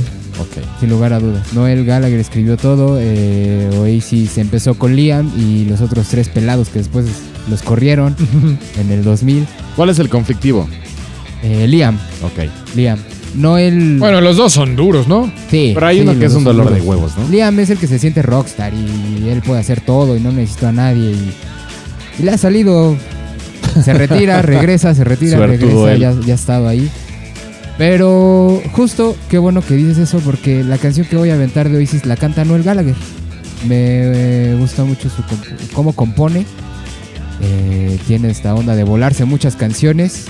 [0.81, 1.53] Sin lugar a dudas.
[1.53, 2.99] Noel Gallagher escribió todo.
[3.01, 7.07] eh, Oasis empezó con Liam y los otros tres pelados que después
[7.49, 8.15] los corrieron
[8.79, 9.47] en el 2000.
[9.77, 10.69] ¿Cuál es el conflictivo?
[11.43, 12.49] Eh, Liam, Ok.
[12.75, 12.99] Liam.
[13.35, 13.97] Noel.
[13.99, 15.31] Bueno, los dos son duros, ¿no?
[15.51, 17.29] sí, Pero hay sí, uno que es un dolor de huevos, ¿no?
[17.29, 20.69] Liam es el que se siente rockstar y él puede hacer todo y no necesita
[20.69, 21.33] a nadie y,
[22.21, 22.97] y le ha salido.
[23.83, 26.21] Se retira, regresa, se retira, Suertudo regresa, él.
[26.21, 26.89] ya, ya ha estado ahí.
[27.77, 31.79] Pero justo, qué bueno que dices eso porque la canción que voy a aventar de
[31.79, 32.95] Oasis la canta Noel Gallagher.
[33.67, 36.47] Me eh, gusta mucho su comp- cómo compone.
[37.41, 40.27] Eh, tiene esta onda de volarse muchas canciones.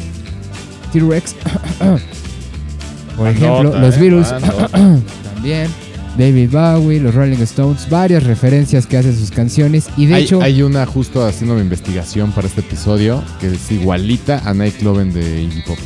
[0.92, 1.34] T-Rex.
[3.16, 4.68] Por ejemplo, los eh, Beatles bandota.
[5.34, 5.68] también.
[6.16, 9.88] David Bowie, los Rolling Stones, varias referencias que hace sus canciones.
[9.96, 13.70] Y de hay, hecho, hay una justo haciendo mi investigación para este episodio que es
[13.72, 15.78] igualita a Nightclubben de Iggy Pop.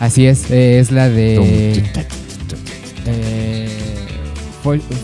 [0.00, 1.82] Así es, eh, es la de.
[3.06, 3.68] Eh,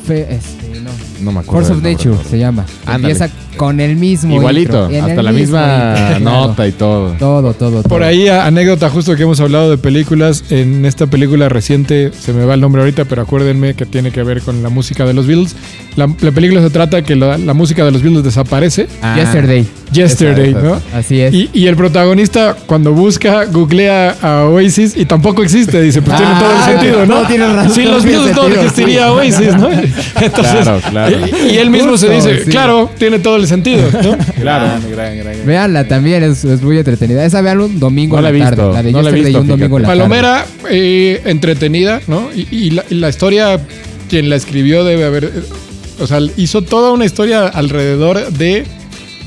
[0.07, 0.91] fe- este, no.
[1.21, 1.53] No me acuerdo.
[1.69, 2.67] Force of nombre, Nature se llama.
[2.87, 3.13] Ándale.
[3.13, 4.35] Empieza con el mismo.
[4.37, 6.21] Igualito, intro, hasta el la mismo misma intro, claro.
[6.25, 7.11] nota y todo.
[7.19, 8.05] Todo, todo, Por todo.
[8.09, 10.45] ahí, a- anécdota justo que hemos hablado de películas.
[10.51, 14.23] En esta película reciente, se me va el nombre ahorita, pero acuérdenme que tiene que
[14.23, 15.55] ver con la música de los Beatles.
[15.97, 18.87] La, la película se trata que la, la música de los Beatles desaparece.
[19.03, 19.67] Ah, Yesterday.
[19.93, 20.69] Yesterday, esa, esa.
[20.69, 20.81] ¿no?
[20.95, 21.35] Así es.
[21.35, 25.83] Y, y el protagonista, cuando busca, googlea a Oasis y tampoco existe.
[25.83, 27.21] Dice, pues tiene Ah, todo el sentido, ¿no?
[27.23, 29.13] no, tienes razón, Sin los tiene Beatles no existiría.
[29.13, 29.71] Oasis, ¿no?
[30.21, 31.17] Entonces, Claro, claro.
[31.27, 32.51] Y, y él mismo se Justo, dice, sí.
[32.51, 34.17] claro, tiene todo el sentido, ¿no?
[34.41, 34.67] Claro.
[34.67, 35.47] Gran, gran, gran, gran.
[35.47, 37.25] Véanla también, es, es muy entretenida.
[37.25, 38.73] Esa véanla un domingo No en la la, he tarde.
[38.73, 40.01] La de no la visto, un domingo en la tarde.
[40.01, 42.29] Palomera, eh, entretenida, ¿no?
[42.35, 43.61] Y, y la, y la historia,
[44.09, 45.31] quien la escribió debe haber.
[46.01, 48.65] O sea, hizo toda una historia alrededor de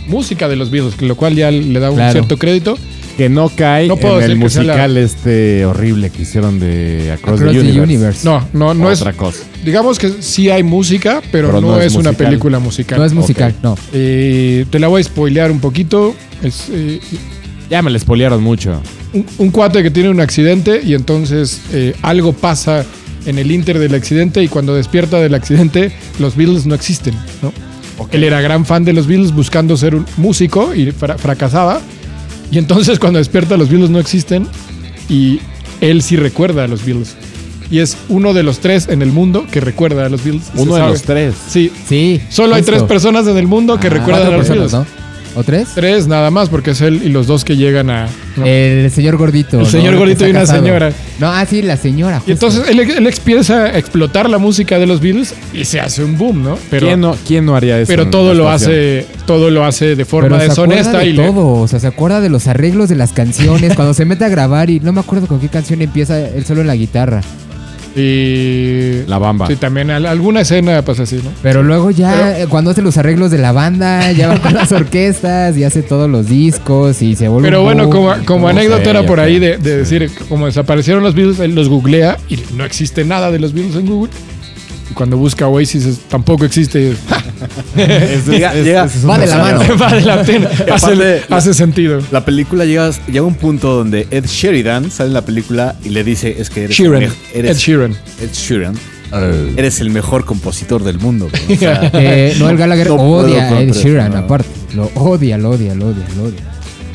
[0.08, 2.12] música de los Beatles, lo cual ya le da un Claro.
[2.12, 2.78] cierto crédito.
[3.17, 6.60] Que no cae No puedo en el decir que sea musical este horrible que hicieron
[6.60, 8.28] de Across, Across the the Universe.
[8.28, 8.99] No, no, no es.
[8.99, 9.39] Otra cosa.
[9.63, 12.28] Digamos que sí hay música, pero, Pero no, no es es, una musical.
[12.28, 12.99] película musical.
[12.99, 13.78] No es musical, no.
[13.93, 16.13] Eh, te la voy a spoilear un poquito.
[16.43, 16.99] Es eh,
[17.69, 18.82] Ya me la spoilearon mucho.
[19.13, 22.86] un, un cuate que tiene un accidente y entonces eh, algo pasa
[23.25, 27.13] en el inter del accidente y cuando despierta del accidente los Beatles no existen.
[27.41, 27.54] ¿no?
[28.12, 31.80] Él era gran fan de los Beatles buscando ser un músico y fra- fracasaba.
[32.56, 34.48] Y entonces cuando despierta los Beatles no existen
[35.10, 35.41] y
[35.82, 37.18] él sí recuerda a los Beatles.
[37.70, 40.44] Y es uno de los tres en el mundo que recuerda a los Beatles.
[40.56, 40.91] Uno de sabe.
[40.94, 41.36] los tres.
[41.50, 42.22] Sí, Sí.
[42.30, 44.88] solo hay tres personas en el mundo que Ah, recuerdan a los personas, Beatles.
[45.02, 45.05] ¿no?
[45.36, 45.67] ¿O tres?
[45.76, 48.08] Tres nada más porque es él y los dos que llegan a...
[48.38, 48.45] ¿no?
[48.45, 49.58] El señor gordito.
[49.58, 49.69] El ¿no?
[49.69, 50.62] señor gordito y una casado.
[50.63, 50.91] señora.
[51.19, 52.21] No, ah, sí, la señora.
[52.26, 56.04] Y entonces él, él empieza a explotar la música de los Beatles y se hace
[56.04, 56.58] un boom, ¿no?
[56.69, 57.88] Pero, ¿Quién, no, ¿Quién no haría eso?
[57.90, 61.13] pero todo lo hace, todo lo hace de forma Pero se acuerda deshonesta de y
[61.13, 64.23] le- todo, o sea, se acuerda de los arreglos de las canciones, cuando se mete
[64.25, 67.21] a grabar y no me acuerdo con qué canción empieza él solo en la guitarra.
[67.96, 69.48] Y La bamba.
[69.48, 71.31] sí, también al- alguna escena pasa así, ¿no?
[71.41, 74.54] Pero luego ya, Pero- eh, cuando hace los arreglos de la banda, ya va con
[74.54, 78.48] las orquestas y hace todos los discos y se vuelve Pero bueno, boom como, como
[78.48, 82.39] anécdota era por ahí de, de decir, como desaparecieron los Beatles, él los googlea y
[82.56, 84.12] no existe nada de los Beatles en Google.
[84.90, 86.94] Y cuando busca Oasis es- tampoco existe.
[87.75, 89.69] Es- Llega- es- llega- es un Va de la personaje.
[89.69, 89.79] mano.
[89.81, 90.50] Va de la pena.
[90.73, 92.00] hace, aparte, hace sentido.
[92.12, 95.90] La película llega, llega a un punto donde Ed Sheridan sale en la película y
[95.90, 97.04] le dice, es que eres Sheeran.
[97.04, 97.92] el eres Ed Sheeran.
[98.21, 98.75] Ed Sheeran.
[99.58, 101.27] eres el mejor compositor del mundo.
[101.50, 104.17] O sea, Eh, Noel Gallagher No odia a Ed Sheeran, no.
[104.19, 104.50] aparte.
[104.75, 106.42] Lo odia, lo odia, lo odia, lo odia.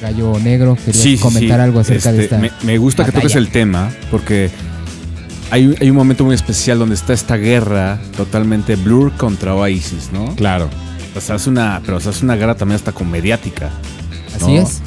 [0.00, 1.62] Gallo Negro, sí, sí, comentar sí.
[1.64, 2.38] algo acerca de Este, esta.
[2.38, 4.50] Me, me gusta que toques el tema porque
[5.50, 10.34] hay, hay un momento muy especial donde está esta guerra totalmente Blur contra Oasis, ¿no?
[10.36, 10.68] Claro.
[11.16, 13.70] O sea, es una, pero o sea, es una guerra también hasta con mediática.
[14.36, 14.62] Así ¿no?
[14.62, 14.80] es.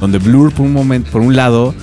[0.00, 1.74] Donde Blur por un momento, por un lado,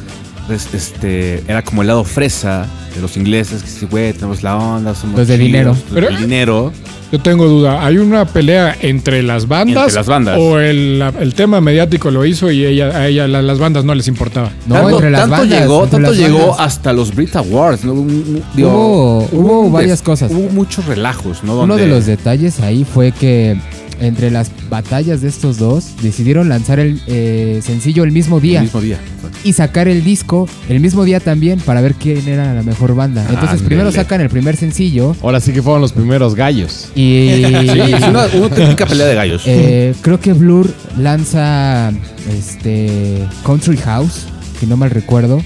[0.48, 4.56] pues, este, era como el lado fresa de los ingleses, que sí, güey, tenemos la
[4.58, 5.70] onda, somos Los de chidos, dinero.
[5.70, 6.72] los Pero- del dinero.
[7.12, 9.84] Yo tengo duda, ¿hay una pelea entre las bandas?
[9.84, 10.36] Entre las bandas.
[10.40, 13.94] ¿O el, el tema mediático lo hizo y ella, a ella la- las bandas no
[13.94, 14.52] les importaba?
[14.66, 16.60] No, tanto entre las tanto bandas, llegó, entre tanto las llegó bandas.
[16.60, 17.84] hasta los Brit Awards.
[17.86, 17.94] ¿no?
[17.94, 20.32] Un- un- digo, Hubo- hubo un varias cosas.
[20.32, 21.60] Hubo muchos relajos, ¿no?
[21.60, 23.60] Uno de los detalles ahí fue que
[24.00, 28.66] entre las batallas de estos dos decidieron lanzar el eh, sencillo el mismo día El
[28.66, 28.98] mismo día.
[29.44, 33.26] y sacar el disco el mismo día también para ver quién era la mejor banda.
[33.30, 36.90] Entonces primero sacan el primer sencillo Ahora sí que fueron los primeros gallos.
[36.96, 37.30] y
[37.74, 39.44] Sí, es una, una auténtica pelea de gallos.
[39.46, 41.92] eh, creo que Blur lanza
[42.30, 44.26] este Country House,
[44.60, 45.42] si no mal recuerdo,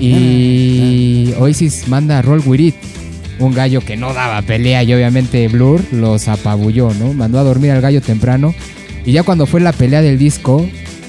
[0.00, 2.74] y Oasis manda a Roll With It,
[3.38, 7.12] un gallo que no daba pelea y obviamente Blur los apabulló, ¿no?
[7.12, 8.54] Mandó a dormir al gallo temprano
[9.04, 10.66] y ya cuando fue la pelea del disco,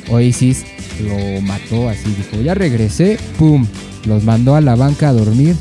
[0.09, 0.65] Oasis
[1.01, 3.65] lo mató así, dijo, ya regresé, ¡pum!
[4.05, 5.55] Los mandó a la banca a dormir.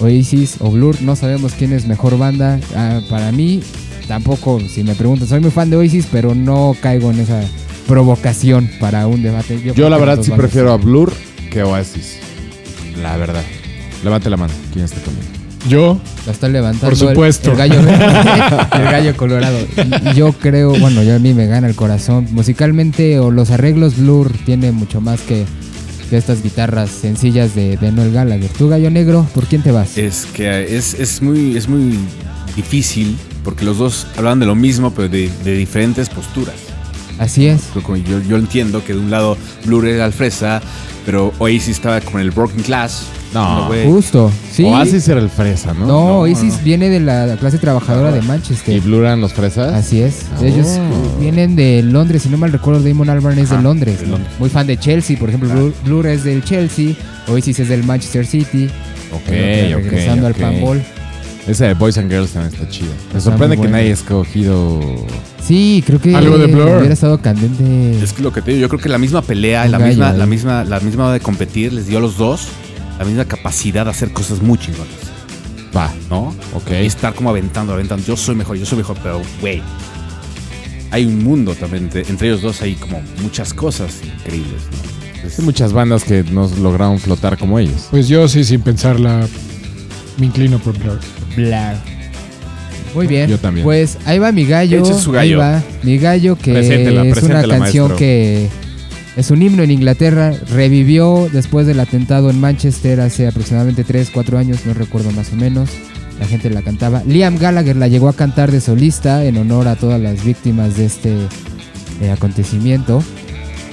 [0.00, 2.58] Oasis o Blur, no sabemos quién es mejor banda.
[2.74, 3.60] Ah, para mí,
[4.08, 7.42] tampoco, si me preguntan, soy muy fan de Oasis, pero no caigo en esa
[7.86, 9.60] provocación para un debate.
[9.74, 11.12] Yo la verdad sí prefiero a Blur
[11.50, 12.18] que a Oasis.
[13.00, 13.42] La verdad.
[14.02, 14.52] Levante la mano.
[14.72, 15.43] ¿Quién está conmigo?
[15.68, 17.52] Yo, La está levantando Por el- supuesto.
[17.52, 19.58] El, gallo, el gallo colorado.
[20.14, 22.26] Yo creo, bueno, yo a mí me gana el corazón.
[22.32, 25.44] Musicalmente o los arreglos Blur tiene mucho más que,
[26.10, 28.50] que estas guitarras sencillas de, de Noel Gallagher.
[28.50, 29.96] Tú, gallo negro, ¿por quién te vas?
[29.96, 31.98] Es que es, es muy, es muy
[32.56, 36.56] difícil porque los dos hablaban de lo mismo, pero de, de diferentes posturas.
[37.18, 37.62] Así es.
[37.74, 40.60] Yo, como yo, yo entiendo que de un lado Blur era el fresa,
[41.06, 43.04] pero Oasis estaba como en el working class.
[43.34, 43.66] No.
[43.66, 43.84] güey.
[43.86, 44.64] Justo, sí.
[44.64, 45.86] Oasis era el fresa, ¿no?
[45.86, 48.80] No, Oasis viene de la clase trabajadora de ¿Y Manchester.
[48.80, 49.74] Blur eran los fresas?
[49.74, 50.22] Así es.
[50.40, 50.44] Oh.
[50.44, 50.80] Ellos eh,
[51.20, 54.00] vienen de Londres, si no mal recuerdo, Damon Albarn es de Ajá, Londres.
[54.00, 54.12] de ¿no?
[54.12, 54.32] Londres.
[54.38, 56.94] Muy fan de Chelsea, por ejemplo, Blur, Blur es del Chelsea,
[57.28, 58.70] Oasis es del Manchester City.
[59.12, 60.34] Ok, Eh, ok, Regresando ok.
[60.34, 60.82] al panball.
[61.46, 62.86] Esa de Boys and Girls también está chida.
[63.12, 63.72] Me Está sorprende muy que buena.
[63.72, 64.80] nadie haya escogido...
[65.46, 66.78] Sí, creo que Algo de Blur.
[66.78, 68.02] hubiera estado candente.
[68.02, 69.88] Es que lo que te digo, yo creo que la misma pelea, Un la gallo
[69.90, 70.16] misma, ahí.
[70.18, 72.48] la misma, la misma de competir les dio a los dos
[72.98, 74.88] la misma capacidad de hacer cosas muy chingonas,
[75.76, 76.34] Va, ¿no?
[76.54, 76.70] ok.
[76.82, 78.04] Y estar como aventando, aventando.
[78.06, 79.62] Yo soy mejor, yo soy mejor, pero güey.
[80.90, 84.78] Hay un mundo también entre, entre ellos dos, hay como muchas cosas increíbles, ¿no?
[85.16, 87.88] Entonces, Hay muchas bandas que nos lograron flotar como ellos.
[87.90, 89.26] pues yo sí, sin pensarla,
[90.18, 91.00] me inclino por Blur.
[91.34, 91.52] Blur.
[92.94, 93.28] Muy bien.
[93.28, 93.64] Yo también.
[93.64, 94.78] Pues ahí va mi gallo.
[94.78, 95.42] Eche su gallo.
[95.42, 95.62] Ahí va.
[95.82, 97.96] Mi gallo que Preséntela, es una canción maestro.
[97.96, 98.48] que
[99.16, 100.32] es un himno en Inglaterra.
[100.50, 105.36] Revivió después del atentado en Manchester hace aproximadamente 3, 4 años, no recuerdo más o
[105.36, 105.70] menos.
[106.18, 107.02] La gente la cantaba.
[107.04, 110.86] Liam Gallagher la llegó a cantar de solista en honor a todas las víctimas de
[110.86, 111.12] este
[112.00, 113.02] eh, acontecimiento.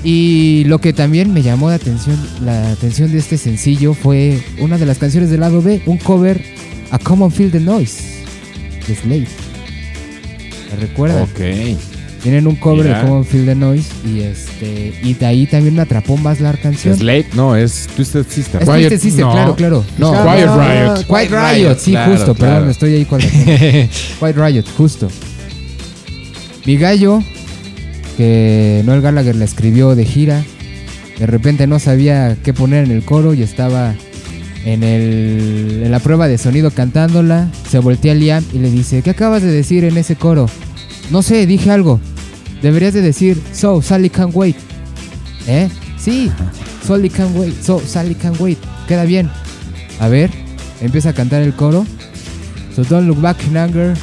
[0.04, 4.80] Y lo que también me llamó la atención, la atención de este sencillo fue una
[4.80, 6.44] de las canciones del lado B, un cover
[6.89, 8.24] a Common Feel the Noise
[8.88, 9.28] de Slade.
[10.72, 11.24] ¿La recuerdan?
[11.24, 11.39] Ok.
[12.24, 12.99] Tienen un cover Mira.
[13.01, 16.53] de Common Feel the Noise y este y de ahí también me atrapó más la
[16.53, 16.95] canción.
[16.95, 18.61] Slate, no, es Twisted Sister.
[18.61, 19.32] Es Quiet- Twisted Sister, no.
[19.32, 19.86] claro, claro.
[19.97, 20.93] No, Quiet Riot.
[20.95, 22.53] Quiet Quiet Riot, Riot, sí, claro, justo, claro.
[22.53, 23.26] perdón, estoy ahí con la
[24.19, 25.07] Quiet Riot, justo.
[26.65, 27.24] Mi gallo,
[28.17, 30.43] que Noel Gallagher la escribió de gira,
[31.17, 33.95] de repente no sabía qué poner en el coro y estaba
[34.63, 37.49] en, el, en la prueba de sonido cantándola.
[37.69, 40.47] Se voltea a Liam y le dice, ¿qué acabas de decir en ese coro?
[41.09, 41.99] No sé, dije algo.
[42.62, 44.55] Deberías de decir, so, Sally can't wait.
[45.47, 45.70] ¿Eh?
[45.97, 46.32] Sí,
[46.86, 48.57] Sally can't wait, so, Sally can't wait.
[48.88, 49.30] Queda bien.
[49.99, 50.30] A ver,
[50.82, 51.86] empieza a cantar el coro.
[52.76, 53.93] So don't look back in anger.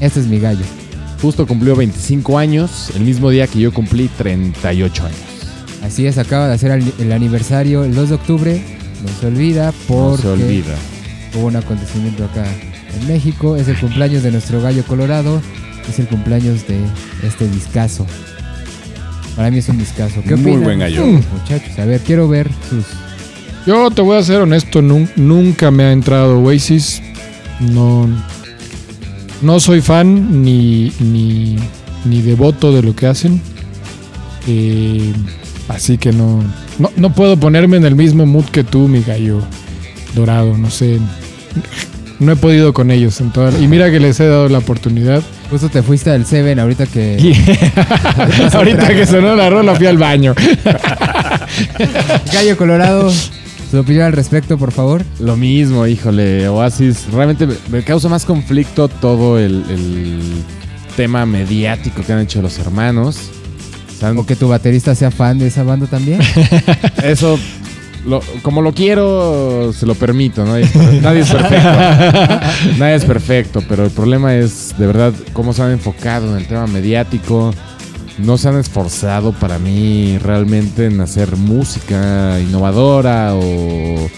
[0.00, 0.64] Este es mi gallo.
[1.20, 5.18] Justo cumplió 25 años, el mismo día que yo cumplí 38 años.
[5.82, 8.64] Así es, acaba de hacer el, aniversario el 2 de octubre.
[9.02, 10.74] No se olvida No porque se olvida.
[11.34, 12.44] hubo un acontecimiento acá
[13.00, 13.56] en México.
[13.56, 15.40] Es el cumpleaños de nuestro gallo colorado.
[15.88, 16.78] Es el cumpleaños de
[17.26, 18.06] este discazo.
[19.36, 20.22] Para mí es un discazo.
[20.22, 20.64] ¿Qué Muy opinan?
[20.64, 21.04] buen gallo.
[21.06, 22.84] Muchachos, a ver, quiero ver sus...
[23.66, 27.00] Yo te voy a ser honesto, nun- nunca me ha entrado Oasis.
[27.60, 28.08] No,
[29.40, 31.56] no soy fan ni, ni,
[32.04, 33.40] ni devoto de lo que hacen.
[34.48, 35.12] Eh,
[35.68, 36.42] así que no,
[36.78, 39.40] no, no puedo ponerme en el mismo mood que tú, mi gallo
[40.14, 40.56] dorado.
[40.58, 40.98] No sé.
[42.18, 43.20] No he podido con ellos.
[43.20, 45.22] En toda- y mira que les he dado la oportunidad.
[45.52, 47.18] Justo te fuiste al Seven ahorita que...
[48.54, 50.34] Ahorita que sonó la rola fui al baño.
[52.32, 53.12] Gallo colorado,
[53.70, 55.04] su opinión al respecto, por favor.
[55.20, 57.04] Lo mismo, híjole, Oasis.
[57.12, 60.20] Realmente me, causa más conflicto todo el, el
[60.96, 63.30] tema mediático que han hecho los hermanos.
[64.16, 66.18] O que tu baterista sea fan de esa banda también.
[67.04, 67.38] Eso,
[68.06, 70.44] lo- como lo quiero, se lo permito.
[70.44, 70.52] ¿no?
[71.00, 71.68] Nadie es perfecto.
[72.78, 76.46] Nadie es perfecto, pero el problema es, de verdad, cómo se han enfocado en el
[76.46, 77.54] tema mediático.
[78.18, 84.10] No se han esforzado para mí realmente en hacer música innovadora o...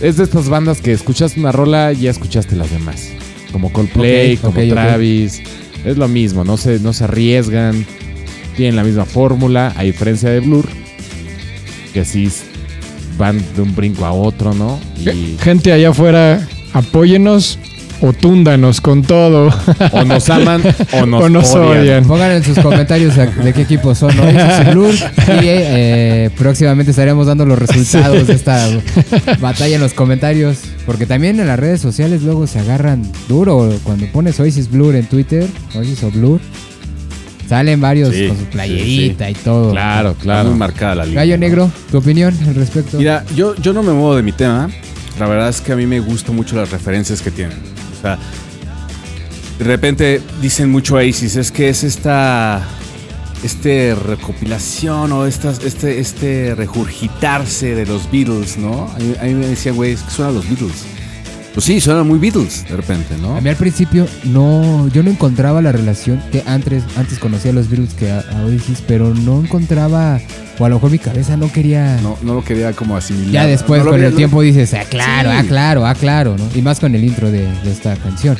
[0.00, 3.08] Es de estas bandas que escuchas una rola y ya escuchaste las demás.
[3.52, 4.60] Como Coldplay, como.
[4.68, 5.40] Travis.
[5.84, 7.86] Es lo mismo, no se, no se arriesgan.
[8.56, 10.66] Tienen la misma fórmula, a diferencia de Blur,
[11.94, 12.28] que sí
[13.18, 14.78] van de un brinco a otro, ¿no?
[14.98, 17.58] Y Gente allá afuera, apóyenos
[18.00, 19.50] o túndanos con todo.
[19.92, 20.62] o nos aman
[20.92, 21.78] o nos, o nos odian.
[21.80, 22.04] odian.
[22.04, 24.94] Pongan en sus comentarios de qué equipo son Oasis y Blur.
[24.94, 28.68] Y eh, próximamente estaremos dando los resultados de esta
[29.40, 30.58] batalla en los comentarios.
[30.84, 33.72] Porque también en las redes sociales luego se agarran duro.
[33.84, 36.40] Cuando pones Oasis Blur en Twitter, Oasis o Blur,
[37.48, 39.72] salen varios Sí, con su sí, playerita y todo.
[39.72, 40.48] Claro, Está claro.
[40.50, 41.20] muy marcada la línea.
[41.22, 41.40] Gallo ¿no?
[41.40, 42.98] Negro, tu opinión al respecto.
[42.98, 44.70] Mira, yo, yo no me muevo de mi tema.
[45.18, 47.58] La verdad es que a mí me gustan mucho las referencias que tienen.
[47.96, 48.18] O sea,
[49.58, 52.62] de repente dicen mucho Oasis, es que es esta
[53.44, 58.90] este recopilación o estas, este, este regurgitarse de los Beatles, ¿no?
[58.94, 60.84] A mí, a mí me decían, güey, es que suenan los Beatles.
[61.54, 63.36] Pues sí, suenan muy Beatles de repente, ¿no?
[63.36, 67.54] A mí al principio no, yo no encontraba la relación que antes, antes conocía a
[67.54, 70.20] los Beatles que a, a Oasis, pero no encontraba,
[70.58, 72.00] o a lo mejor mi cabeza no quería.
[72.02, 73.30] No, no lo quería como asimilar.
[73.32, 75.36] ya después No con el tiempo dices, ah, claro, Sí.
[75.38, 76.44] ah, claro, ah, claro, ¿no?
[76.56, 78.36] Y más con el intro de, de esta canción.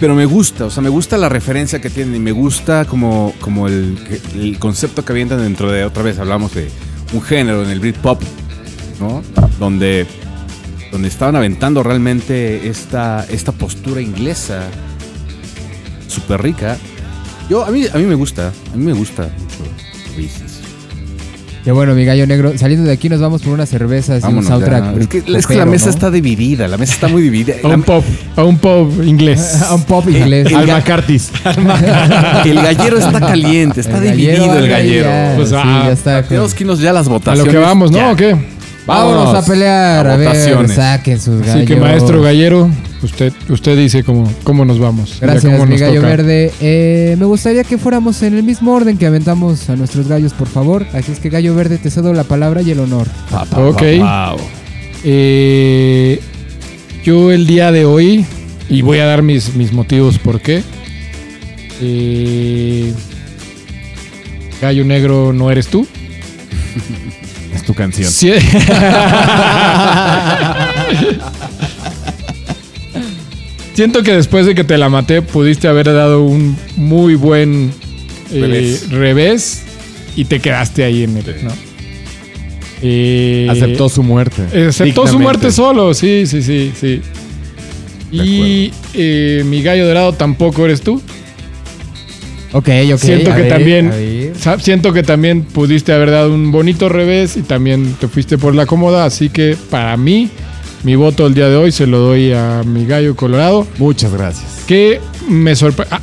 [0.00, 3.32] Pero me gusta, o sea, me gusta la referencia que tienen y me gusta como,
[3.40, 6.68] como el concepto que avientan dentro de, otra vez hablamos de
[7.12, 8.20] un género en el Britpop,
[9.00, 9.22] ¿no?
[9.60, 10.06] Donde,
[10.92, 14.62] donde estaban aventando realmente esta, esta postura inglesa
[16.06, 16.76] súper rica.
[17.50, 19.70] Yo, a mí, a mí me gusta, a mí me gusta mucho
[20.16, 20.58] Oasis.
[21.64, 24.36] Que bueno, mi gallo negro, saliendo de aquí nos vamos por unas cervezas y un
[24.36, 24.94] Vámonos soundtrack.
[24.94, 25.00] ya.
[25.02, 25.90] Es que, es que la mesa ¿no?
[25.90, 27.56] está dividida, la mesa está muy dividida.
[27.62, 28.04] A un pop,
[28.36, 29.60] a un pop inglés.
[29.68, 30.50] A un pop inglés.
[30.54, 31.30] Al McCarthy's.
[32.46, 35.08] El gallero está caliente, está El gallero dividido el gallero.
[35.08, 36.22] ya, Pues, sí, ah, ya está.
[36.22, 37.44] Tenemos que irnos ya a las A votaciones.
[37.46, 37.98] lo que vamos, ¿no?
[37.98, 38.12] Ya.
[38.12, 38.36] ¿O qué?
[38.88, 41.56] Vámonos a pelear, A a, ver, saquen sus gallos.
[41.56, 42.70] Así que maestro gallero,
[43.02, 45.18] usted, usted dice cómo, cómo nos vamos.
[45.20, 46.08] Gracias, cómo mi nos gallo toca.
[46.08, 46.52] verde.
[46.60, 50.48] Eh, me gustaría que fuéramos en el mismo orden que aventamos a nuestros gallos, por
[50.48, 50.86] favor.
[50.94, 53.06] Así es que, gallo verde, te cedo la palabra y el honor.
[53.54, 53.82] Ok.
[53.98, 54.38] Wow.
[55.04, 56.20] Eh,
[57.04, 58.24] yo el día de hoy,
[58.70, 60.62] y voy a dar mis, mis motivos por qué.
[61.82, 62.92] Eh,
[64.60, 65.86] Gallo negro no eres tú.
[67.68, 68.10] Tu canción.
[68.10, 68.32] Sí.
[73.74, 77.70] Siento que después de que te la maté pudiste haber dado un muy buen
[78.32, 78.90] eh, Revés.
[78.90, 79.64] revés.
[80.16, 81.50] y te quedaste ahí en el, ¿no?
[82.80, 84.68] Eh, Aceptó su muerte.
[84.68, 87.02] Aceptó su muerte solo, sí, sí, sí, sí.
[88.10, 91.02] De Y eh, mi gallo dorado tampoco eres tú.
[92.52, 92.98] Ok, ok.
[92.98, 93.90] Siento que ver, también-
[94.60, 98.66] Siento que también pudiste haber dado un bonito revés y también te fuiste por la
[98.66, 100.30] cómoda, así que para mí,
[100.84, 104.62] mi voto el día de hoy se lo doy a mi gallo colorado, Muchas gracias.
[104.66, 105.96] que me sorprende,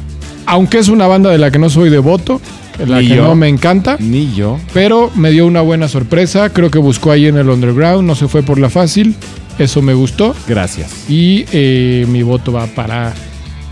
[0.45, 2.41] aunque es una banda de la que no soy devoto,
[2.77, 3.23] de la Ni que yo.
[3.23, 4.59] no me encanta, Ni yo.
[4.73, 8.27] pero me dio una buena sorpresa, creo que buscó ahí en el underground, no se
[8.27, 9.15] fue por la fácil,
[9.57, 10.91] eso me gustó Gracias.
[11.09, 13.13] y eh, mi voto va para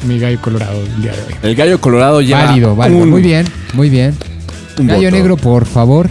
[0.07, 1.33] mi gallo colorado el día de hoy.
[1.43, 2.45] El gallo colorado ya.
[2.45, 3.01] Válido, válido.
[3.03, 4.15] un- Muy bien, muy bien.
[4.77, 5.15] Un Gallo voto.
[5.15, 6.09] negro, por favor.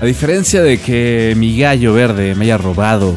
[0.00, 3.14] A diferencia de que mi gallo verde me haya robado.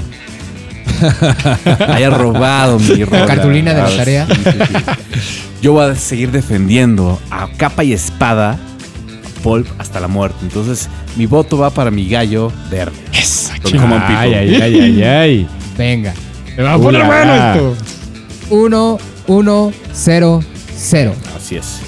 [1.88, 3.26] haya robado mi rola.
[3.26, 4.28] cartulina de la tarea.
[4.28, 5.34] sí, sí, sí.
[5.62, 10.38] Yo voy a seguir defendiendo a capa y espada a Pulp hasta la muerte.
[10.42, 10.88] Entonces,
[11.18, 12.96] mi voto va para mi gallo verde.
[13.64, 13.80] People.
[14.08, 15.48] Ay, ay, ay, ay, ay.
[15.78, 16.14] Venga.
[16.56, 17.76] Me va a poner bueno esto.
[18.50, 20.44] 1, 1, 0,
[20.78, 21.16] 0.
[21.36, 21.82] Así es.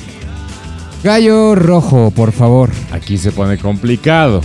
[1.04, 2.70] Gallo rojo, por favor.
[2.91, 4.41] Aquí se pone complicado.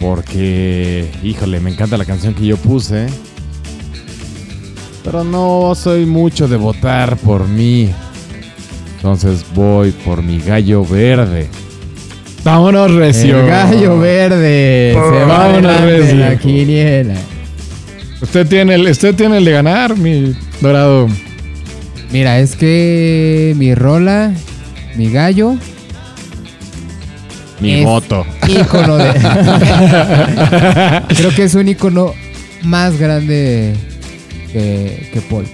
[0.00, 3.06] Porque, híjole, me encanta la canción que yo puse.
[5.02, 7.90] Pero no soy mucho de votar por mí.
[8.96, 11.48] Entonces voy por mi gallo verde.
[12.44, 13.40] Vámonos, recio.
[13.40, 14.92] El gallo verde.
[14.92, 16.14] Se va Vámonos, Recio.
[16.16, 17.14] la quiniela.
[18.20, 21.08] Usted tiene, el, usted tiene el de ganar, mi dorado.
[22.12, 24.32] Mira, es que mi rola,
[24.96, 25.56] mi gallo,
[27.60, 28.26] Mi voto.
[28.48, 29.12] ícono de.
[31.16, 32.14] Creo que es un ícono
[32.62, 33.74] más grande
[34.52, 35.46] que, que Paul.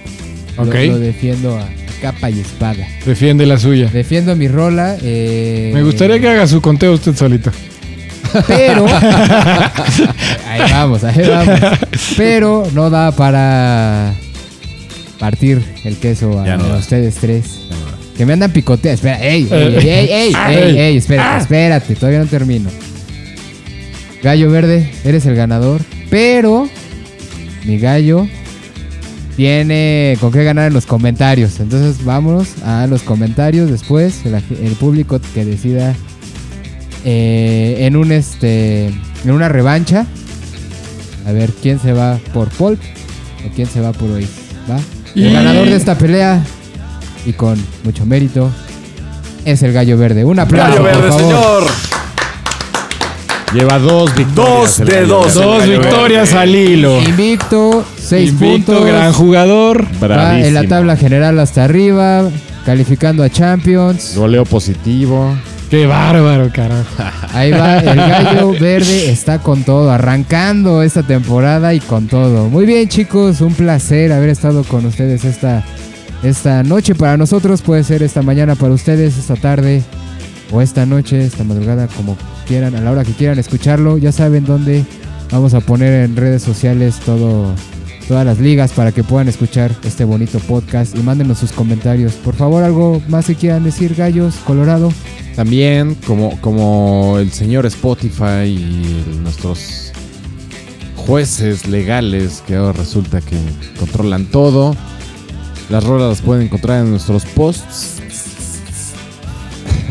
[0.57, 1.67] Lo- defiendo a
[2.01, 2.85] capa y espada.
[3.05, 3.89] Defiende la suya.
[3.91, 4.97] Defiendo mi rola.
[5.01, 7.51] eh, Me gustaría que haga su conteo usted solito.
[8.47, 8.85] Pero.
[10.49, 11.59] ahí vamos, ahí vamos.
[12.17, 14.13] Pero no da para
[15.19, 17.61] partir el queso a, no ustedes tres.
[18.17, 18.95] Que me andan picoteando.
[18.95, 19.77] Espera, ey, ey, Eh.
[19.79, 20.53] ey, ey, ey, Ah.
[20.53, 22.69] ey, ey, espérate, espérate, todavía no termino.
[24.23, 25.81] Gallo verde, eres el ganador.
[26.09, 26.69] Pero
[27.65, 28.27] mi gallo
[29.35, 31.59] tiene con qué ganar en los comentarios.
[31.59, 34.25] Entonces vámonos a los comentarios después.
[34.25, 35.93] El, el público que decida
[37.03, 40.05] eh, en un este en una revancha.
[41.27, 42.79] A ver quién se va por Polk
[43.45, 44.29] o quién se va por Oasis.
[44.69, 44.79] ¿Va?
[45.15, 46.43] El ganador de esta pelea
[47.25, 48.49] y con mucho mérito
[49.45, 50.23] es el gallo verde.
[50.25, 51.63] Un aplauso, Gallo verde, por favor.
[51.63, 51.95] señor.
[53.53, 54.35] Lleva dos victorias.
[54.35, 55.35] Dos el de gallo dos.
[55.35, 55.45] verde.
[55.45, 57.01] Dos victorias al hilo.
[57.01, 58.87] Invicto, seis Invicto, puntos.
[58.87, 59.85] gran jugador.
[60.03, 62.23] Va en la tabla general hasta arriba,
[62.65, 64.13] calificando a Champions.
[64.15, 65.33] Goleo positivo.
[65.69, 66.85] Qué bárbaro, carajo.
[67.33, 72.49] Ahí va, el gallo verde está con todo, arrancando esta temporada y con todo.
[72.49, 75.63] Muy bien, chicos, un placer haber estado con ustedes esta,
[76.25, 76.95] esta noche.
[76.95, 79.83] Para nosotros puede ser esta mañana, para ustedes esta tarde
[80.51, 82.17] o esta noche, esta madrugada, como
[82.47, 83.97] quieran, a la hora que quieran escucharlo.
[83.97, 84.83] Ya saben dónde
[85.31, 87.53] vamos a poner en redes sociales todo,
[88.07, 92.13] todas las ligas para que puedan escuchar este bonito podcast y mándenos sus comentarios.
[92.13, 94.91] Por favor, algo más que quieran decir, gallos, Colorado.
[95.35, 99.91] También, como, como el señor Spotify y nuestros
[100.95, 103.37] jueces legales que ahora resulta que
[103.79, 104.75] controlan todo.
[105.69, 108.01] Las rolas las pueden encontrar en nuestros posts.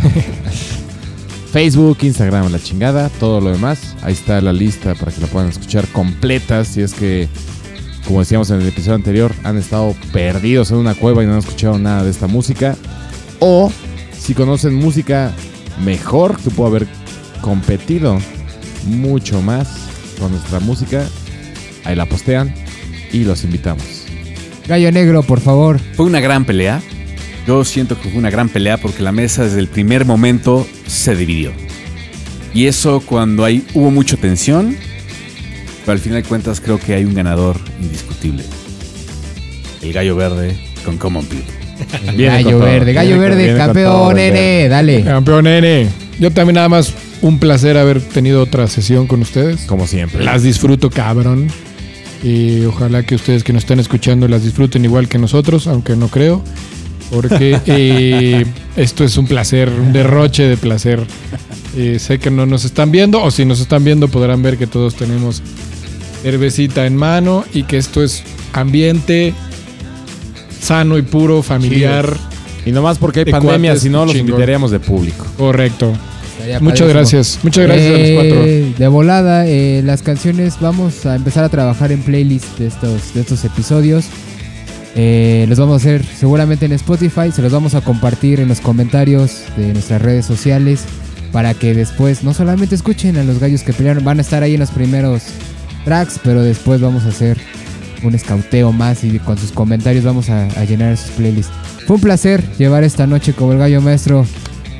[1.52, 3.94] Facebook, Instagram, la chingada, todo lo demás.
[4.02, 6.64] Ahí está la lista para que la puedan escuchar completa.
[6.64, 7.28] Si es que,
[8.06, 11.38] como decíamos en el episodio anterior, han estado perdidos en una cueva y no han
[11.38, 12.76] escuchado nada de esta música.
[13.40, 13.72] O
[14.18, 15.32] si conocen música
[15.84, 16.86] mejor que pudo haber
[17.40, 18.18] competido
[18.86, 19.68] mucho más
[20.18, 21.06] con nuestra música,
[21.84, 22.54] ahí la postean
[23.12, 23.93] y los invitamos.
[24.66, 25.78] Gallo negro, por favor.
[25.94, 26.80] Fue una gran pelea.
[27.46, 31.14] Yo siento que fue una gran pelea porque la mesa desde el primer momento se
[31.14, 31.52] dividió.
[32.54, 34.76] Y eso cuando hay, hubo mucha tensión,
[35.84, 38.44] pero al final de cuentas creo que hay un ganador indiscutible.
[39.82, 41.52] El gallo verde con Common People.
[42.08, 44.68] El Viene gallo todo, verde, gallo verde, viene con todo campeón, nene, verde.
[44.68, 45.02] dale.
[45.04, 45.88] Campeón N.
[46.20, 49.62] Yo también nada más un placer haber tenido otra sesión con ustedes.
[49.62, 50.24] Como siempre.
[50.24, 51.48] Las disfruto, cabrón.
[52.24, 56.08] Y ojalá que ustedes que nos están escuchando las disfruten igual que nosotros, aunque no
[56.08, 56.42] creo.
[57.10, 58.46] Porque eh,
[58.76, 61.00] esto es un placer, un derroche de placer.
[61.76, 64.66] Eh, sé que no nos están viendo, o si nos están viendo podrán ver que
[64.66, 65.42] todos tenemos
[66.22, 68.22] cervecita en mano y que esto es
[68.54, 69.34] ambiente
[70.60, 72.16] sano y puro, familiar.
[72.64, 75.26] Y nomás porque hay De pandemia, si no, los invitaríamos de público.
[75.36, 75.92] Correcto.
[76.60, 76.88] Muchas padrísimo.
[76.88, 77.38] gracias.
[77.42, 78.44] Muchas gracias a los cuatro.
[78.44, 83.14] Eh, De volada, eh, las canciones, vamos a empezar a trabajar en playlist de estos,
[83.14, 84.06] de estos episodios.
[84.96, 88.60] Eh, los vamos a hacer seguramente en Spotify, se los vamos a compartir en los
[88.60, 90.84] comentarios de nuestras redes sociales
[91.32, 94.54] para que después no solamente escuchen a los gallos que pelearon, van a estar ahí
[94.54, 95.22] en los primeros
[95.84, 97.36] tracks, pero después vamos a hacer
[98.04, 101.52] un escauteo más y con sus comentarios vamos a, a llenar sus playlists.
[101.88, 104.24] Fue un placer llevar esta noche como el gallo maestro.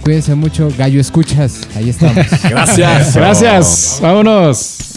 [0.05, 2.27] Cuídense mucho, gallo escuchas, ahí estamos.
[2.51, 3.17] Gracias.
[3.17, 3.99] Gracias.
[4.03, 4.94] Vámonos.